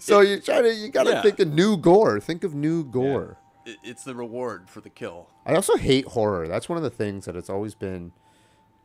so 0.00 0.18
you 0.18 0.40
try 0.40 0.62
to, 0.62 0.74
you 0.74 0.88
got 0.88 1.04
to 1.04 1.10
Yeah. 1.10 1.22
think 1.22 1.38
of 1.38 1.46
new 1.52 1.76
gore. 1.76 2.18
Think 2.18 2.42
of 2.42 2.56
new 2.56 2.82
gore. 2.82 3.36
I- 3.64 3.76
It's 3.84 4.02
the 4.02 4.16
reward 4.16 4.68
for 4.68 4.80
the 4.80 4.90
kill. 4.90 5.28
I 5.46 5.54
also 5.54 5.76
hate 5.76 6.06
horror. 6.06 6.48
That's 6.48 6.68
one 6.68 6.76
of 6.76 6.82
the 6.82 6.90
things 6.90 7.26
that 7.26 7.36
it's 7.36 7.48
always 7.48 7.76
been. 7.76 8.10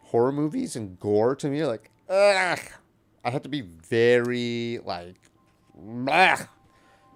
Horror 0.04 0.32
movies 0.32 0.76
and 0.76 1.00
gore 1.00 1.36
to 1.38 1.48
me, 1.48 1.66
like, 1.66 1.90
ugh. 2.08 2.60
I 3.26 3.30
have 3.32 3.42
to 3.42 3.50
be 3.50 3.62
very 3.62 4.80
like, 4.86 5.16
ugh, 6.08 6.48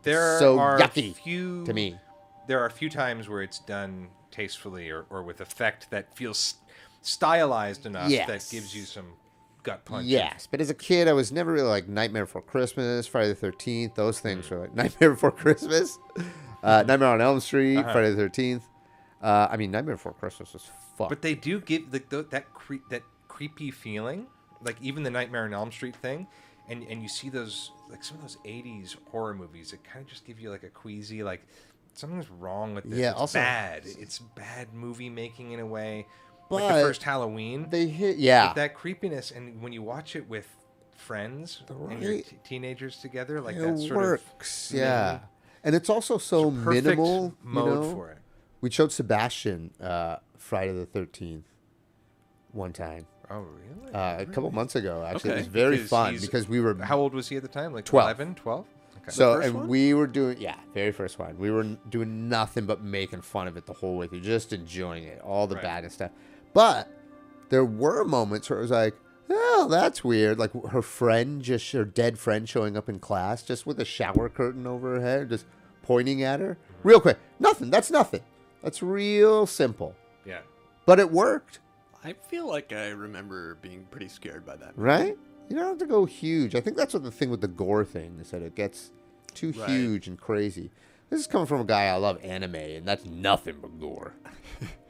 There 0.02 0.40
So 0.40 0.58
are 0.58 0.80
yucky 0.80 1.14
few 1.16 1.64
to 1.66 1.74
me. 1.74 2.00
There 2.48 2.60
are 2.60 2.66
a 2.66 2.72
few 2.72 2.90
times 2.90 3.30
where 3.30 3.42
it's 3.42 3.60
done 3.60 4.10
tastefully 4.32 4.90
or, 4.90 5.06
or 5.10 5.24
with 5.24 5.42
effect 5.42 5.90
that 5.92 6.16
feels 6.16 6.56
stylized 7.02 7.86
enough 7.86 8.10
that 8.10 8.48
gives 8.52 8.76
you 8.76 8.84
some 8.84 9.14
gut 9.64 9.86
punch. 9.86 10.08
Yes, 10.08 10.48
but 10.50 10.62
as 10.62 10.70
a 10.70 10.74
kid, 10.74 11.08
I 11.08 11.14
was 11.14 11.32
never 11.32 11.52
really 11.52 11.68
like 11.68 11.88
Nightmare 11.88 12.26
Before 12.26 12.42
Christmas, 12.42 13.08
Friday 13.08 13.30
the 13.30 13.36
Thirteenth. 13.36 13.96
Those 13.96 14.20
things 14.20 14.48
Mm. 14.48 14.52
were 14.52 14.60
like 14.60 14.76
Nightmare 14.76 15.12
Before 15.12 15.32
Christmas, 15.32 15.98
uh, 16.64 16.84
Nightmare 16.88 17.10
on 17.10 17.22
Elm 17.22 17.40
Street, 17.40 17.78
Uh-huh. 17.78 17.92
Friday 17.92 18.10
the 18.12 18.16
Thirteenth. 18.16 18.68
Uh, 19.22 19.48
I 19.52 19.58
mean, 19.58 19.70
Nightmare 19.72 19.96
Before 19.96 20.14
Christmas 20.14 20.54
was 20.54 20.70
fuck. 20.98 21.10
But 21.10 21.22
they 21.22 21.36
do 21.36 21.60
give 21.62 21.92
the, 21.92 22.02
the, 22.10 22.24
that 22.32 22.52
cre- 22.54 22.84
that 22.90 23.04
creepy 23.28 23.70
feeling, 23.72 24.26
like 24.64 24.78
even 24.82 25.04
the 25.04 25.12
Nightmare 25.12 25.46
on 25.46 25.54
Elm 25.54 25.72
Street 25.72 25.96
thing, 25.96 26.28
and 26.70 26.84
and 26.84 27.02
you 27.04 27.08
see 27.10 27.30
those 27.30 27.72
like 27.90 28.04
some 28.04 28.18
of 28.18 28.24
those 28.24 28.38
'80s 28.46 28.96
horror 29.12 29.34
movies 29.36 29.72
that 29.72 29.84
kind 29.84 30.04
of 30.04 30.10
just 30.10 30.26
give 30.26 30.40
you 30.40 30.50
like 30.50 30.64
a 30.64 30.70
queasy 30.70 31.22
like 31.24 31.46
something's 31.94 32.30
wrong 32.30 32.76
with 32.76 32.84
this. 32.90 33.00
Yeah, 33.00 33.12
it's 33.12 33.20
also- 33.20 33.40
bad. 33.40 33.84
It's 33.86 34.20
bad 34.20 34.74
movie 34.74 35.10
making 35.10 35.52
in 35.52 35.60
a 35.60 35.66
way. 35.66 36.06
like 36.50 36.68
the 36.76 36.82
first 36.82 37.04
Halloween, 37.04 37.68
they 37.70 37.88
hit, 37.88 38.18
yeah. 38.18 38.48
with 38.50 38.56
that 38.56 38.74
creepiness, 38.74 39.32
and 39.32 39.62
when 39.62 39.72
you 39.72 39.82
watch 39.82 40.16
it 40.18 40.28
with 40.28 40.48
friends 40.98 41.64
and 41.70 42.02
you're 42.04 42.18
t- 42.22 42.38
teenagers 42.44 42.98
together, 42.98 43.40
like 43.40 43.56
it 43.56 43.62
that 43.62 43.78
sort 43.80 43.96
works, 43.96 44.72
of 44.72 44.78
yeah. 44.78 45.20
And 45.64 45.74
it's 45.76 45.90
also 45.90 46.18
so 46.18 46.52
perfect 46.52 46.86
minimal. 46.86 47.24
you 47.26 47.50
mode 47.50 47.84
know? 47.84 47.92
for 47.94 48.10
it. 48.10 48.18
We 48.60 48.70
showed 48.70 48.92
Sebastian 48.92 49.72
uh, 49.82 50.18
Friday 50.38 50.74
the 50.74 50.86
Thirteenth 50.86 51.46
one 52.52 52.74
time 52.74 53.08
Oh, 53.30 53.40
really? 53.40 53.94
uh, 53.94 54.22
a 54.22 54.26
couple 54.26 54.52
months 54.52 54.76
ago. 54.76 55.06
Actually, 55.08 55.32
it 55.32 55.38
was 55.38 55.48
very 55.48 55.76
Because 55.78 55.90
fun 55.90 56.18
because 56.20 56.50
we 56.50 56.60
were 56.60 56.76
How 56.84 56.98
old 57.00 57.14
was 57.14 57.30
he 57.30 57.38
at 57.38 57.44
the 57.44 57.48
time? 57.48 57.74
Like 57.74 57.86
12. 57.86 58.06
11, 58.20 58.36
12? 58.36 58.66
Okay. 59.04 59.12
So 59.12 59.40
and 59.42 59.54
one? 59.54 59.68
we 59.68 59.94
were 59.94 60.08
doing 60.08 60.40
yeah, 60.40 60.58
very 60.74 60.92
first 60.92 61.18
one. 61.20 61.38
We 61.38 61.50
were 61.52 61.64
doing 61.90 62.30
nothing 62.30 62.66
but 62.66 62.84
making 62.84 63.22
fun 63.22 63.48
of 63.48 63.58
it 63.58 63.66
the 63.66 63.74
whole 63.74 63.98
way 63.98 64.08
through, 64.08 64.22
just 64.22 64.54
enjoying 64.54 65.04
it, 65.04 65.20
all 65.22 65.48
the 65.48 65.56
Right. 65.56 65.64
bad 65.64 65.84
and 65.84 65.92
stuff. 65.94 66.12
But 66.54 66.88
there 67.50 67.66
were 67.66 68.04
moments 68.04 68.50
where 68.50 68.60
it 68.60 68.64
was 68.64 68.72
like, 68.72 68.96
oh, 69.30 69.68
that's 69.70 70.04
weird. 70.04 70.38
Like 70.38 70.52
her 70.70 70.82
friend, 70.82 71.42
just 71.42 71.72
her 71.72 71.86
dead 71.86 72.20
friend, 72.20 72.48
showing 72.48 72.78
up 72.78 72.90
in 72.90 73.00
class, 73.00 73.44
just 73.44 73.66
with 73.66 73.80
a 73.80 73.86
shower 73.86 74.30
curtain 74.30 74.68
over 74.68 74.96
her 74.96 75.02
head, 75.02 75.30
just 75.30 75.46
pointing 75.82 76.22
at 76.24 76.40
her, 76.40 76.58
mm-hmm. 76.72 76.88
real 76.88 77.00
quick. 77.00 77.18
Nothing. 77.40 77.70
That's 77.72 77.90
nothing. 77.90 78.22
That's 78.62 78.84
real 78.84 79.48
simple. 79.48 79.96
yeah. 80.26 80.42
But 80.86 81.00
it 81.00 81.12
worked. 81.12 81.60
I 82.04 82.14
feel 82.14 82.48
like 82.48 82.74
I 82.74 82.90
remember 82.90 83.56
being 83.62 83.86
pretty 83.92 84.08
scared 84.08 84.46
by 84.46 84.56
that. 84.58 84.74
right? 84.76 85.18
You 85.52 85.58
don't 85.58 85.68
have 85.70 85.78
to 85.80 85.86
go 85.86 86.06
huge. 86.06 86.56
I 86.56 86.62
think 86.62 86.78
that's 86.78 86.94
what 86.94 87.04
the 87.04 87.12
thing 87.12 87.30
with 87.30 87.42
the 87.42 87.48
gore 87.48 87.86
thing 87.86 88.18
is 88.22 88.32
that 88.32 88.42
it 88.42 88.56
gets 88.56 88.92
too 89.34 89.52
Right. 89.52 89.70
huge 89.70 90.08
and 90.08 90.20
crazy. 90.20 90.72
This 91.10 91.20
is 91.20 91.28
coming 91.28 91.46
from 91.48 91.62
a 91.62 91.66
guy 91.66 91.86
I 91.88 91.96
love 91.96 92.20
anime, 92.24 92.56
and 92.56 92.86
that's 92.86 93.06
nothing 93.06 93.58
but 93.62 93.80
gore. 93.80 94.14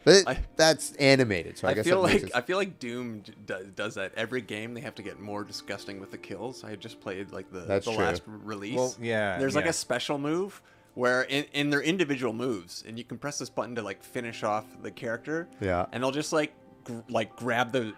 But 0.03 0.15
it- 0.15 0.27
I- 0.27 0.39
that's 0.55 0.93
animated, 0.93 1.59
so 1.59 1.67
I, 1.67 1.71
I, 1.71 1.73
guess 1.75 1.85
feel 1.85 2.01
like 2.01 2.23
it- 2.23 2.31
I 2.33 2.41
feel 2.41 2.57
like 2.57 2.79
Doom 2.79 3.19
d- 3.19 3.33
does, 3.45 3.65
does 3.75 3.95
that 3.95 4.13
every 4.17 4.41
game. 4.41 4.73
They 4.73 4.81
have 4.81 4.95
to 4.95 5.03
get 5.03 5.19
more 5.19 5.43
disgusting 5.43 5.99
with 5.99 6.09
the 6.09 6.17
kills. 6.17 6.63
I 6.63 6.75
just 6.75 6.99
played 6.99 7.31
like 7.31 7.51
the 7.51 7.59
That's 7.61 7.85
the 7.85 7.93
true. 7.93 8.03
last 8.03 8.23
release. 8.25 8.75
Well, 8.75 8.95
yeah, 8.99 9.37
There's 9.37 9.55
like 9.55 9.67
a 9.67 9.73
special 9.73 10.17
move 10.17 10.59
where 10.95 11.21
in, 11.25 11.45
in 11.53 11.69
their 11.69 11.81
individual 11.83 12.33
moves, 12.33 12.83
and 12.87 12.97
you 12.97 13.03
can 13.03 13.19
press 13.19 13.37
this 13.37 13.51
button 13.51 13.75
to 13.75 13.83
like 13.83 14.03
finish 14.03 14.41
off 14.41 14.65
the 14.81 14.89
character. 14.89 15.47
Yeah. 15.59 15.85
And 15.91 16.01
they'll 16.01 16.09
just 16.09 16.33
like 16.33 16.51
gr- 16.83 17.01
like 17.07 17.35
grab 17.35 17.71
the 17.71 17.93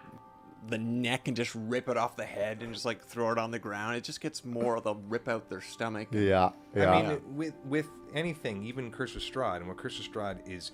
the 0.68 0.78
neck 0.78 1.28
and 1.28 1.36
just 1.36 1.54
rip 1.54 1.88
it 1.88 1.96
off 1.96 2.16
the 2.16 2.24
head 2.24 2.62
and 2.62 2.72
just 2.72 2.84
like 2.84 3.04
throw 3.04 3.30
it 3.32 3.38
on 3.38 3.50
the 3.50 3.58
ground. 3.58 3.96
It 3.96 4.04
just 4.04 4.20
gets 4.20 4.44
more. 4.44 4.80
They'll 4.80 5.02
rip 5.08 5.28
out 5.28 5.48
their 5.48 5.60
stomach. 5.60 6.08
yeah, 6.10 6.50
yeah. 6.74 6.90
I 6.90 7.02
mean, 7.02 7.36
with 7.36 7.54
with 7.66 7.88
anything, 8.14 8.64
even 8.64 8.90
Curse 8.90 9.16
of 9.16 9.22
Strahd, 9.22 9.58
and 9.58 9.68
what 9.68 9.76
Curse 9.76 9.98
of 10.00 10.06
Strahd 10.06 10.48
is 10.48 10.72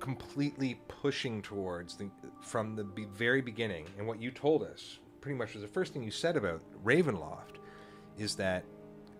completely 0.00 0.80
pushing 0.88 1.40
towards 1.42 1.96
the, 1.96 2.10
from 2.42 2.76
the 2.76 2.84
be- 2.84 3.06
very 3.06 3.40
beginning, 3.40 3.86
and 3.98 4.06
what 4.06 4.20
you 4.20 4.30
told 4.30 4.62
us 4.62 4.98
pretty 5.20 5.36
much 5.36 5.54
was 5.54 5.62
the 5.62 5.68
first 5.68 5.92
thing 5.92 6.02
you 6.02 6.10
said 6.10 6.36
about 6.36 6.60
Ravenloft, 6.84 7.56
is 8.18 8.36
that 8.36 8.64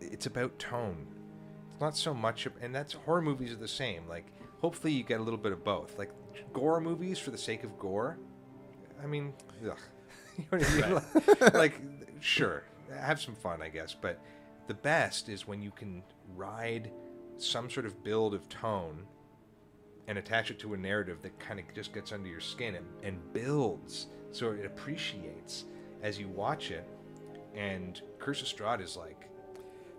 it's 0.01 0.27
about 0.27 0.59
tone. 0.59 1.07
It's 1.71 1.81
not 1.81 1.97
so 1.97 2.15
much, 2.15 2.47
of, 2.47 2.53
and 2.61 2.75
that's 2.75 2.93
horror 2.93 3.23
movies 3.23 3.53
are 3.53 3.57
the 3.57 3.69
same. 3.69 4.07
Like, 4.09 4.27
hopefully, 4.61 4.93
you 4.93 5.03
get 5.03 5.21
a 5.21 5.23
little 5.23 5.39
bit 5.39 5.53
of 5.53 5.65
both. 5.65 5.99
Like 5.99 6.11
gore 6.53 6.81
movies 6.81 7.19
for 7.19 7.31
the 7.31 7.39
sake 7.39 7.65
of 7.65 7.79
gore. 7.79 8.19
I 9.03 9.07
mean, 9.07 9.35
ugh. 9.69 9.79
you 10.39 10.45
know 10.53 10.59
what 10.59 10.71
I 10.71 10.75
mean? 10.75 10.95
Like, 11.41 11.55
like, 11.55 11.81
sure, 12.21 12.65
have 12.95 13.21
some 13.21 13.35
fun, 13.35 13.63
I 13.63 13.69
guess. 13.69 13.95
But 13.95 14.21
the 14.67 14.75
best 14.75 15.29
is 15.29 15.47
when 15.47 15.63
you 15.63 15.71
can 15.71 16.03
ride 16.35 16.91
some 17.39 17.71
sort 17.71 17.87
of 17.87 18.03
build 18.03 18.35
of 18.35 18.49
tone 18.49 19.07
and 20.09 20.19
attach 20.19 20.51
it 20.51 20.59
to 20.61 20.75
a 20.75 20.77
narrative 20.77 21.21
that 21.23 21.39
kind 21.39 21.59
of 21.59 21.67
just 21.75 21.93
gets 21.93 22.13
under 22.13 22.29
your 22.29 22.41
skin 22.41 22.77
and, 22.77 22.87
and 23.03 23.33
builds 23.33 24.07
so 24.33 24.53
it 24.53 24.65
appreciates 24.65 25.65
as 26.03 26.19
you 26.19 26.29
watch 26.29 26.71
it. 26.71 26.87
And 27.55 28.01
Curse 28.19 28.43
of 28.43 28.49
Strahd 28.49 28.83
is 28.83 28.97
like 28.97 29.29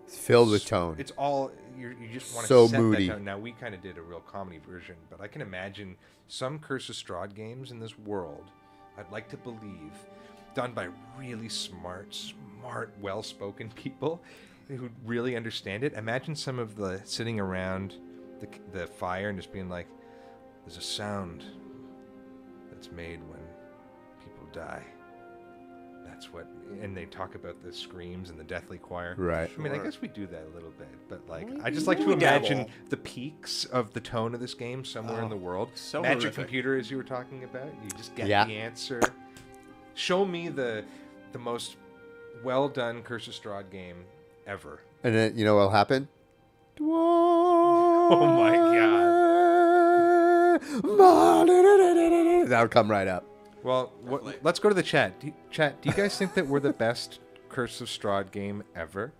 it's 0.06 0.16
filled 0.16 0.50
with 0.50 0.64
tone. 0.64 0.96
it's 0.98 1.10
all 1.12 1.50
you're, 1.76 1.92
you 1.92 2.08
just 2.12 2.34
want 2.34 2.46
to 2.46 2.48
So 2.48 2.66
set 2.68 2.80
moody. 2.80 3.06
That 3.08 3.14
tone. 3.14 3.24
Now 3.24 3.38
we 3.38 3.52
kind 3.52 3.74
of 3.74 3.82
did 3.82 3.98
a 3.98 4.02
real 4.02 4.20
comedy 4.20 4.58
version, 4.58 4.94
but 5.10 5.20
I 5.20 5.26
can 5.26 5.42
imagine 5.42 5.96
some 6.28 6.58
Curse 6.58 6.88
of 6.88 6.94
Strahd 6.94 7.34
games 7.34 7.70
in 7.70 7.80
this 7.80 7.98
world. 7.98 8.50
I'd 8.98 9.10
like 9.10 9.28
to 9.28 9.36
believe 9.36 9.92
done 10.54 10.72
by 10.72 10.88
really 11.16 11.48
smart, 11.48 12.14
smart, 12.14 12.92
well-spoken 13.00 13.70
people 13.70 14.20
who 14.66 14.90
really 15.04 15.36
understand 15.36 15.84
it. 15.84 15.94
Imagine 15.94 16.34
some 16.34 16.58
of 16.58 16.76
the 16.76 17.00
sitting 17.04 17.38
around 17.40 17.94
the 18.40 18.48
the 18.72 18.86
fire 18.86 19.28
and 19.28 19.38
just 19.38 19.52
being 19.52 19.68
like, 19.68 19.86
"There's 20.64 20.76
a 20.76 20.82
sound 20.82 21.44
that's 22.70 22.90
made 22.90 23.20
when 23.28 23.40
people 24.22 24.46
die." 24.52 24.84
That's 26.18 26.32
what, 26.32 26.48
and 26.82 26.96
they 26.96 27.04
talk 27.04 27.36
about 27.36 27.62
the 27.62 27.72
screams 27.72 28.30
and 28.30 28.40
the 28.40 28.42
deathly 28.42 28.78
choir. 28.78 29.14
Right. 29.16 29.48
I 29.56 29.60
mean, 29.60 29.72
I 29.72 29.78
guess 29.78 30.00
we 30.00 30.08
do 30.08 30.26
that 30.26 30.42
a 30.50 30.52
little 30.52 30.72
bit, 30.72 30.88
but 31.08 31.20
like, 31.28 31.48
We- 31.48 31.60
I 31.60 31.70
just 31.70 31.86
like 31.86 31.98
to 31.98 32.10
imagine 32.10 32.58
dabble. 32.58 32.70
the 32.88 32.96
peaks 32.96 33.66
of 33.66 33.92
the 33.92 34.00
tone 34.00 34.34
of 34.34 34.40
this 34.40 34.52
game 34.52 34.84
somewhere 34.84 35.20
in 35.20 35.26
Oh, 35.26 35.28
the 35.28 35.36
world. 35.36 35.68
so 35.76 36.02
Magic 36.02 36.22
horrific. 36.22 36.34
computer, 36.46 36.76
as 36.76 36.90
you 36.90 36.96
were 36.96 37.04
talking 37.04 37.44
about, 37.44 37.68
you 37.84 37.90
just 37.96 38.16
get 38.16 38.26
Yeah. 38.26 38.44
the 38.46 38.56
answer. 38.56 39.00
Show 39.94 40.24
me 40.24 40.48
the 40.48 40.84
the 41.30 41.38
most 41.38 41.76
well 42.42 42.68
done 42.68 43.04
Curse 43.04 43.28
of 43.28 43.34
Strahd 43.34 43.70
game 43.70 44.04
ever. 44.44 44.80
and 45.04 45.14
then 45.14 45.38
you 45.38 45.44
know 45.44 45.54
what'll 45.54 45.70
happen? 45.70 46.08
Oh 46.80 48.34
my 48.36 48.56
god! 48.56 48.88
That'll 52.48 52.66
come 52.68 52.90
right 52.90 53.06
up. 53.06 53.24
Well, 53.62 53.92
what, 54.02 54.42
let's 54.44 54.58
go 54.58 54.68
to 54.68 54.74
the 54.74 54.82
chat. 54.82 55.18
Do 55.20 55.28
you, 55.28 55.34
chat, 55.50 55.80
do 55.82 55.88
you 55.88 55.94
guys 55.94 56.16
think 56.16 56.34
that 56.34 56.46
we're 56.46 56.60
the 56.60 56.72
best 56.72 57.20
Curse 57.48 57.80
of 57.80 57.88
Strahd 57.88 58.30
game 58.30 58.62
ever? 58.76 59.12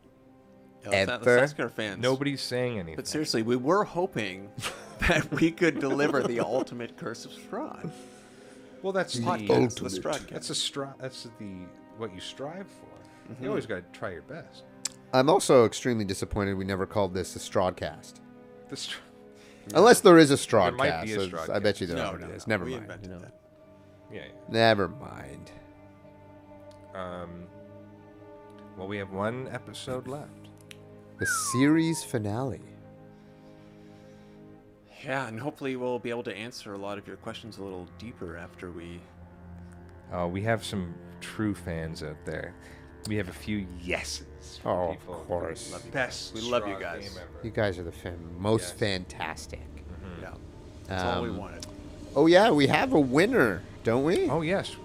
Yeah, 0.85 0.91
let's, 0.91 1.07
not- 1.09 1.21
Ever. 1.23 1.31
let's 1.41 1.53
ask 1.53 1.61
our 1.61 1.69
fans. 1.69 2.01
Nobody's 2.01 2.41
saying 2.41 2.75
anything. 2.79 2.97
But 2.97 3.09
seriously, 3.09 3.43
we 3.43 3.57
were 3.57 3.85
hoping 3.85 4.49
that 5.09 5.31
we 5.33 5.51
could 5.51 5.81
deliver 5.81 6.23
the 6.23 6.41
ultimate 6.41 6.97
Curse 6.97 7.25
of 7.25 7.33
Strahd. 7.33 7.91
well, 8.83 8.93
that's 8.93 9.15
the, 9.15 9.21
the 9.23 9.29
ultimate. 9.51 9.73
Strahd 9.93 10.29
cast. 10.29 10.31
that's 10.31 10.51
a 10.51 10.55
stri- 10.55 10.99
That's 10.99 11.25
the 11.39 11.67
what 11.97 12.15
you 12.15 12.21
strive 12.21 12.67
for. 12.69 13.33
Mm-hmm. 13.33 13.43
You 13.45 13.51
always 13.51 13.67
got 13.67 13.93
to 13.93 13.99
try 13.99 14.13
your 14.13 14.23
best. 14.23 14.63
I'm 15.13 15.29
also 15.29 15.65
extremely 15.67 16.05
disappointed 16.05 16.55
we 16.55 16.65
never 16.65 16.87
called 16.87 17.13
this 17.13 17.35
a 17.35 17.39
Strawdcast. 17.41 18.15
The 18.69 18.77
str- 18.77 18.99
Unless 19.75 20.01
there 20.01 20.17
is 20.17 20.31
a 20.31 20.35
Strawdcast. 20.35 20.77
might 20.77 21.05
be 21.05 21.15
a 21.15 21.29
so 21.29 21.53
I 21.53 21.59
bet 21.59 21.81
you 21.81 21.87
there 21.89 21.97
No, 21.97 22.05
already 22.07 22.25
no, 22.27 22.31
is. 22.31 22.47
no, 22.47 22.53
Never 22.53 22.65
we 22.67 22.77
mind. 22.77 22.89
Invented 24.11 24.15
you 24.15 24.19
know. 24.19 24.37
that. 24.51 24.55
yeah, 24.55 24.67
Never 24.67 24.89
mind. 24.89 25.51
Um, 26.95 27.45
well, 28.77 28.89
we 28.89 28.97
have 28.99 29.11
one 29.13 29.49
episode 29.53 30.07
left. 30.17 30.49
The 31.19 31.27
series 31.53 32.03
finale. 32.05 32.61
Yeah, 35.05 35.29
and 35.29 35.39
hopefully 35.39 35.77
we'll 35.77 35.99
be 36.01 36.11
able 36.11 36.25
to 36.25 36.37
answer 36.37 36.75
a 36.75 36.79
lot 36.79 36.99
of 36.99 37.07
your 37.07 37.17
questions 37.17 37.59
a 37.59 37.63
little 37.63 37.87
deeper 37.99 38.37
after 38.37 38.71
we. 38.71 39.01
Oh, 40.13 40.27
we 40.27 40.43
have 40.43 40.65
some 40.65 40.95
true 41.21 41.55
fans 41.55 42.03
out 42.03 42.17
there. 42.25 42.55
We 43.09 43.17
have 43.17 43.29
a 43.29 43.33
few 43.33 43.67
yeses. 43.81 44.59
from 44.63 44.71
Oh, 44.73 44.85
of 44.91 44.99
people. 44.99 45.15
course. 45.27 45.73
Love 45.73 45.85
you 45.85 45.93
Best. 45.93 46.35
We 46.35 46.41
love 46.41 46.67
you 46.67 46.77
guys. 46.81 47.19
You 47.45 47.51
guys 47.51 47.79
are 47.79 47.83
the 47.85 47.93
fan- 47.93 48.19
most 48.39 48.71
Yes. 48.71 48.73
fantastic. 48.73 49.61
Yeah, 50.21 50.35
that's 50.87 51.05
all 51.05 51.23
we 51.23 51.29
Um, 51.29 51.37
wanted. 51.37 51.67
Oh 52.17 52.27
yeah, 52.27 52.51
we 52.51 52.67
have 52.67 52.93
a 52.93 53.01
winner, 53.01 53.63
don't 53.85 54.05
we? 54.05 54.29
Oh 54.29 54.43
yes, 54.43 54.77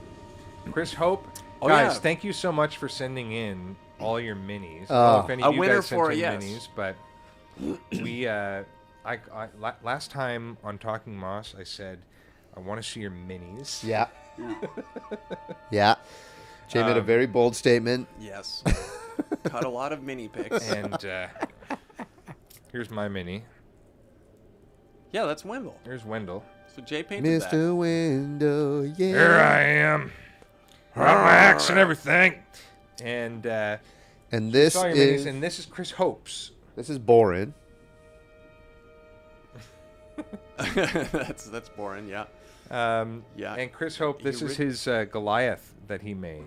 Chris 0.72 0.94
Hope. 0.94 1.28
Oh, 1.62 1.68
guys, 1.70 1.94
yeah. 1.94 2.00
thank 2.00 2.24
you 2.24 2.34
so 2.34 2.52
much 2.52 2.76
for 2.78 2.90
sending 2.90 3.32
in 3.32 3.76
all 4.00 4.20
your 4.20 4.36
minis. 4.36 4.84
I 4.92 4.94
don't 4.94 5.22
Oh. 5.22 5.22
if 5.24 5.30
any 5.30 5.44
A 5.44 5.48
of 5.48 5.54
you 5.54 5.60
winner 5.62 5.76
guys 5.76 5.86
sent 5.86 6.00
for- 6.02 6.12
in 6.12 6.20
yes. 6.20 6.44
minis, 6.44 6.68
but 6.76 6.96
we, 8.04 8.28
uh, 8.28 8.64
I, 9.06 9.20
I, 9.34 9.48
last 9.82 10.12
time 10.12 10.58
on 10.64 10.78
Talking 10.78 11.16
Moss, 11.18 11.56
I 11.58 11.64
said 11.64 12.00
I 12.56 12.60
want 12.60 12.82
to 12.84 12.88
see 12.88 13.00
your 13.00 13.12
minis. 13.12 13.82
Yeah. 13.84 14.08
yeah. 15.72 15.96
Jay 16.68 16.82
made 16.84 16.98
a 16.98 17.00
Um, 17.00 17.06
very 17.06 17.28
bold 17.28 17.56
statement. 17.56 18.08
Yes. 18.20 18.64
Cut 19.44 19.64
a 19.64 19.70
lot 19.70 19.92
of 19.94 20.04
mini 20.04 20.28
pics. 20.28 20.70
And 20.72 21.06
uh, 21.06 21.28
here's 22.72 22.90
my 22.90 23.08
mini. 23.08 23.44
Yeah, 25.14 25.26
that's 25.26 25.46
Wendell. 25.46 25.78
Here's 25.86 26.04
Wendell. 26.04 26.44
So 26.76 26.82
Jay 26.82 27.04
painted 27.04 27.42
that. 27.42 27.52
Mr. 27.52 27.76
Wendell, 27.76 28.86
yeah. 28.86 28.94
Here 29.08 29.36
I 29.36 29.62
am. 29.62 30.12
Brought 30.96 31.24
my 31.24 31.32
axe 31.32 31.70
and 31.70 31.80
everything. 31.80 32.36
And 33.02 33.48
uh, 33.48 33.78
And 34.32 34.52
this 34.52 34.74
saw 34.74 34.86
is 34.86 35.24
minis, 35.24 35.30
and 35.30 35.42
this 35.42 35.60
is 35.60 35.66
Chris 35.66 35.92
Hope's. 35.92 36.52
this 36.76 36.90
is 36.90 36.98
boring. 37.00 37.54
that's 40.58 41.46
that's 41.46 41.70
boring. 41.70 42.08
Yeah. 42.08 42.26
Um, 42.72 43.24
Yeah. 43.36 43.56
And 43.56 43.72
Chris 43.72 43.98
Hope, 43.98 44.20
He 44.20 44.24
this 44.26 44.42
is 44.42 44.58
ri- 44.60 44.66
his 44.66 44.88
uh, 44.88 45.06
Goliath 45.06 45.74
that 45.88 46.02
he 46.02 46.14
made. 46.14 46.46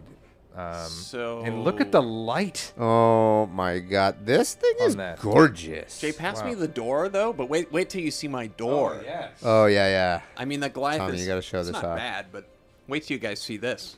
Um, 0.57 0.89
So 0.89 1.43
and 1.45 1.65
look 1.65 1.81
at 1.83 1.93
the 1.93 2.01
light. 2.03 2.73
Oh 2.79 3.45
my 3.47 3.79
god, 3.79 4.25
this 4.25 4.55
thing 4.55 4.73
On 4.81 4.87
is 4.89 4.97
that. 4.97 5.21
gorgeous. 5.21 6.01
Jay, 6.01 6.13
pass 6.13 6.41
Wow. 6.41 6.47
me 6.49 6.55
the 6.55 6.67
door 6.69 7.09
though. 7.11 7.33
But 7.35 7.51
wait, 7.51 7.71
wait 7.73 7.91
till 7.91 8.01
you 8.01 8.11
see 8.11 8.27
my 8.29 8.47
door. 8.47 9.03
yes. 9.05 9.33
Oh 9.45 9.67
yeah, 9.67 9.89
yeah. 9.89 10.21
I 10.37 10.47
mean, 10.47 10.61
the 10.61 10.71
Goliath 10.71 10.99
Tommy, 10.99 11.15
is. 11.17 11.21
you 11.23 11.27
gotta 11.29 11.43
show 11.43 11.59
it's 11.59 11.69
this 11.69 11.75
not 11.75 11.85
off. 11.85 11.97
bad, 11.99 12.27
but 12.33 12.49
wait 12.89 13.05
till 13.05 13.15
you 13.17 13.21
guys 13.21 13.39
see 13.41 13.59
this. 13.59 13.97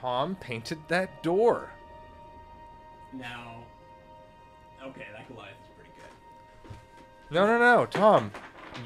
Tom 0.00 0.36
painted 0.36 0.78
that 0.88 1.22
door. 1.22 1.70
Now, 3.12 3.64
okay, 4.84 5.06
that 5.16 5.28
Goliath 5.28 5.52
is 5.62 5.68
pretty 5.76 5.90
good. 5.96 6.74
No, 7.34 7.46
no, 7.46 7.58
no, 7.58 7.86
Tom, 7.86 8.30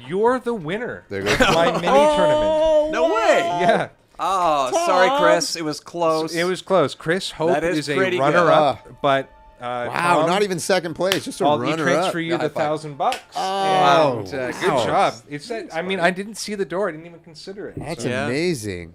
you're 0.07 0.39
the 0.39 0.53
winner. 0.53 1.05
There 1.09 1.21
goes- 1.23 1.33
of 1.33 1.53
my 1.53 1.71
mini 1.79 1.87
tournament. 1.87 2.91
No 2.91 3.13
way. 3.13 3.37
Yeah, 3.39 3.89
Oh, 4.19 4.71
sorry, 4.85 5.09
Chris. 5.21 5.55
It 5.55 5.63
was 5.63 5.79
close. 5.79 6.33
it 6.35 6.43
was 6.45 6.61
close. 6.61 6.95
Chris 6.95 7.31
Hope 7.31 7.49
That 7.49 7.63
is 7.63 7.89
a 7.89 7.95
pretty 7.95 8.17
good. 8.17 8.23
runner-up, 8.23 9.01
but 9.01 9.29
uh, 9.59 9.87
Wow, 9.89 10.17
Tom, 10.21 10.27
not 10.29 10.43
even 10.43 10.59
second 10.59 10.93
place, 10.95 11.25
just 11.25 11.41
a 11.41 11.45
I'll 11.45 11.57
runner 11.59 11.83
transfer 11.83 12.19
up. 12.19 12.23
you 12.23 12.31
the 12.37 12.49
five. 12.49 12.53
thousand 12.53 12.97
bucks. 12.97 13.19
Oh, 13.35 14.19
and, 14.19 14.33
uh, 14.33 14.37
wow. 14.37 14.51
good 14.59 14.85
job. 14.87 15.13
It's 15.29 15.47
that. 15.47 15.73
I 15.73 15.81
mean, 15.81 15.99
I 15.99 16.11
didn't 16.11 16.35
see 16.35 16.55
the 16.55 16.65
door. 16.65 16.89
I 16.89 16.91
didn't 16.91 17.07
even 17.07 17.19
consider 17.21 17.69
it. 17.69 17.75
That's 17.79 18.03
so- 18.03 18.09
Yeah. 18.09 18.25
amazing. 18.27 18.93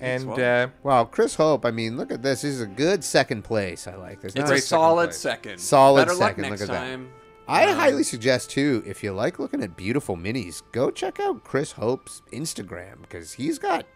And 0.00 0.28
well. 0.28 0.64
uh, 0.64 0.68
Wow, 0.84 1.04
Chris 1.06 1.34
Hope. 1.34 1.64
I 1.66 1.70
mean, 1.72 1.96
look 1.96 2.12
at 2.12 2.22
this. 2.22 2.42
This 2.42 2.54
is 2.54 2.60
a 2.60 2.66
good 2.66 3.02
second 3.02 3.42
place. 3.42 3.86
I 3.88 3.96
like 3.96 4.20
this. 4.20 4.30
It's 4.30 4.36
Not 4.36 4.44
a 4.44 4.48
Great 4.48 4.62
second 4.62 4.78
solid 4.78 5.04
place. 5.06 5.16
second. 5.18 5.58
Solid 5.58 6.00
Better 6.02 6.10
second, 6.16 6.20
Luck 6.20 6.36
look 6.36 6.46
next 6.50 6.62
at 6.62 6.68
that. 6.68 6.78
time. 6.78 7.08
I 7.48 7.72
highly 7.72 8.02
suggest 8.02 8.50
too, 8.50 8.82
if 8.86 9.02
you 9.02 9.10
like 9.12 9.38
looking 9.38 9.62
at 9.62 9.74
beautiful 9.74 10.16
minis, 10.18 10.62
go 10.70 10.90
check 10.90 11.18
out 11.18 11.44
Chris 11.44 11.72
Hope's 11.72 12.20
Instagram 12.30 13.00
because 13.00 13.32
he's 13.32 13.58
got 13.58 13.86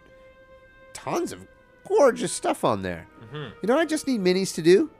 tons 0.93 1.31
of 1.31 1.45
gorgeous 1.87 2.31
stuff 2.31 2.63
on 2.63 2.81
there. 2.81 3.07
You 3.33 3.39
know, 3.63 3.75
what 3.75 3.81
I 3.81 3.85
just 3.85 4.05
need 4.07 4.21
minis 4.21 4.53
to 4.55 4.61
do. 4.61 4.91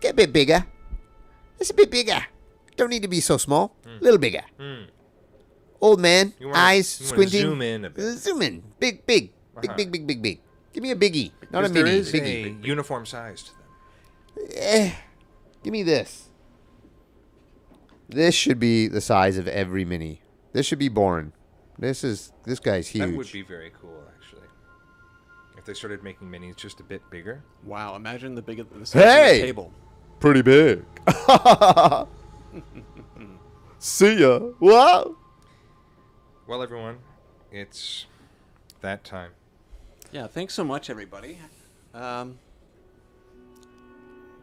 Get 0.00 0.12
a 0.12 0.14
bit 0.14 0.32
bigger. 0.32 0.64
It's 1.58 1.70
a 1.70 1.74
bit 1.74 1.90
bigger. 1.90 2.24
Don't 2.76 2.90
need 2.90 3.02
to 3.02 3.08
be 3.08 3.20
so 3.20 3.36
small. 3.36 3.74
A 3.84 4.02
little 4.02 4.18
bigger. 4.18 4.42
Old 5.80 6.00
man, 6.00 6.32
wanna- 6.40 6.56
eyes 6.56 6.88
squinting. 6.88 7.40
zoom 7.42 7.62
in 7.62 7.84
a 7.84 7.90
bit. 7.90 8.16
Zoom 8.18 8.42
in. 8.42 8.62
Big, 8.78 9.04
big, 9.06 9.32
big, 9.60 9.70
Uh-huh. 9.70 9.76
big, 9.76 9.90
big, 9.92 10.06
big, 10.06 10.22
big. 10.22 10.40
Give 10.72 10.82
me 10.82 10.90
a 10.92 10.96
biggie, 10.96 11.32
not 11.50 11.64
a 11.64 11.68
Because 11.68 11.72
there 11.72 11.84
mini. 11.84 11.96
is 11.98 12.12
biggie. 12.12 12.62
a 12.62 12.66
uniform 12.66 13.06
size 13.06 13.42
to 13.42 13.50
them. 13.52 14.48
Eh, 14.56 14.92
give 15.62 15.72
me 15.72 15.82
this. 15.82 16.28
This 18.08 18.34
should 18.34 18.58
be 18.60 18.86
the 18.88 19.00
size 19.00 19.36
of 19.38 19.48
every 19.48 19.84
mini. 19.84 20.22
This 20.52 20.66
should 20.66 20.78
be 20.78 20.88
born. 20.88 21.32
This 21.78 22.04
is 22.04 22.32
this 22.44 22.60
guy's 22.60 22.88
huge. 22.88 23.10
That 23.10 23.16
would 23.16 23.32
be 23.32 23.42
very 23.42 23.70
cool. 23.80 24.04
If 25.64 25.68
they 25.68 25.72
started 25.72 26.02
making 26.02 26.28
minis 26.30 26.56
just 26.56 26.80
a 26.80 26.82
bit 26.82 27.00
bigger. 27.08 27.42
Wow, 27.64 27.96
imagine 27.96 28.34
the 28.34 28.42
big 28.42 28.58
the 28.78 28.84
size 28.84 29.02
Hey! 29.02 29.36
of 29.36 29.40
the 29.40 29.46
table. 29.46 29.72
pretty 30.20 30.42
big. 30.42 30.84
See 33.78 34.20
ya. 34.20 34.40
Wow. 34.60 35.16
Well, 36.46 36.62
everyone, 36.62 36.98
it's 37.50 38.04
that 38.82 39.04
time. 39.04 39.30
Yeah, 40.12 40.26
thanks 40.26 40.52
so 40.52 40.64
much, 40.64 40.90
everybody. 40.90 41.38
Um, 41.94 42.38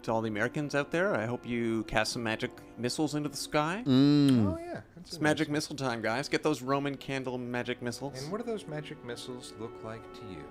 to 0.01 0.11
all 0.11 0.21
the 0.21 0.27
Americans 0.27 0.73
out 0.73 0.89
there, 0.89 1.13
I 1.15 1.27
hope 1.27 1.45
you 1.45 1.83
cast 1.83 2.13
some 2.13 2.23
magic 2.23 2.49
missiles 2.79 3.13
into 3.13 3.29
the 3.29 3.37
sky. 3.37 3.83
Oh 3.85 4.57
yeah, 4.59 4.81
that's 4.95 5.11
It's 5.13 5.21
magic 5.21 5.49
nice- 5.49 5.53
missile 5.53 5.75
time, 5.75 6.01
guys. 6.01 6.27
Get 6.27 6.41
those 6.41 6.63
Roman 6.63 6.97
candle 6.97 7.37
magic 7.37 7.79
missiles. 7.83 8.19
And 8.23 8.31
what 8.31 8.39
do 8.43 8.51
those 8.51 8.65
magic 8.65 9.05
missiles 9.05 9.53
look 9.59 9.83
like 9.83 10.01
to 10.15 10.21
you? 10.21 10.43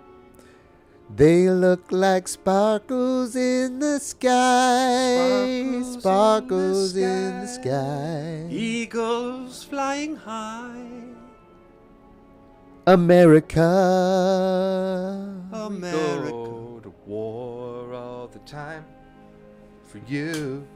They 1.17 1.51
look 1.51 1.91
like 1.91 2.29
sparkles 2.29 3.35
in 3.35 3.81
the 3.81 3.99
sky. 3.99 5.17
Sparkles 5.83 5.83
in 5.83 5.83
the 5.83 6.01
Sparkles 6.01 6.97
in 6.97 7.41
the 7.41 7.47
sky. 7.47 8.47
Eagles 8.49 9.65
flying 9.65 10.15
high. 10.17 10.87
America. 12.87 13.61
America. 15.53 16.31
Go 16.31 16.81
to 16.83 16.95
war 17.07 17.93
all 17.93 18.29
the 18.29 18.39
time 18.41 18.85
for 19.85 19.99
you. 20.07 20.67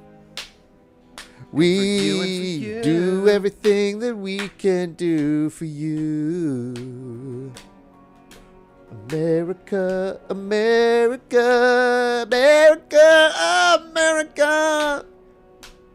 We 1.53 1.68
you 1.68 2.18
for 2.18 2.26
you. 2.26 2.82
do 2.82 3.28
everything 3.28 4.01
that 4.01 4.16
we 4.16 4.49
can 4.59 4.95
do 4.95 5.49
for 5.51 5.64
you. 5.64 7.53
America, 9.11 10.19
America, 10.31 12.23
America, 12.27 13.33
America. 13.91 15.05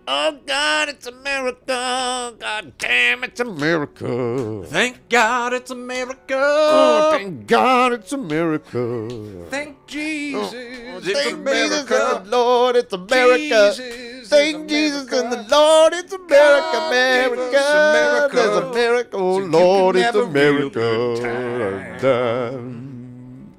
Oh 0.07 0.37
God, 0.45 0.89
it's 0.89 1.07
America. 1.07 2.35
God 2.39 2.73
damn, 2.77 3.23
it's 3.23 3.39
America. 3.39 4.63
Thank 4.67 5.09
God 5.09 5.53
it's 5.53 5.71
America. 5.71 6.35
Oh, 6.35 7.09
thank 7.11 7.47
God 7.47 7.93
it's 7.93 8.11
America. 8.11 9.09
Thank 9.49 9.87
Jesus. 9.87 10.53
Oh, 10.53 10.99
thank 10.99 11.43
for 11.43 11.51
Jesus 11.51 11.81
America. 11.89 12.15
and 12.17 12.25
the 12.25 12.29
Lord, 12.29 12.75
it's 12.75 12.93
America. 12.93 13.73
Jesus 13.75 14.29
Thank 14.29 14.69
Jesus 14.69 15.11
and 15.11 15.31
the 15.31 15.47
Lord, 15.49 15.93
it's 15.93 16.13
America, 16.13 16.29
God 16.73 16.91
America. 16.91 17.57
America. 17.57 18.35
There's 18.35 18.57
America, 18.57 19.17
oh 19.17 19.39
So 19.39 19.45
Lord, 19.45 19.95
it's 19.95 20.05
have 20.05 20.15
a 20.15 20.25
real 20.25 20.69
good 20.69 21.19
America. 21.19 22.88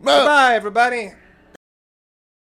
Bye, 0.02 0.54
everybody. 0.54 1.12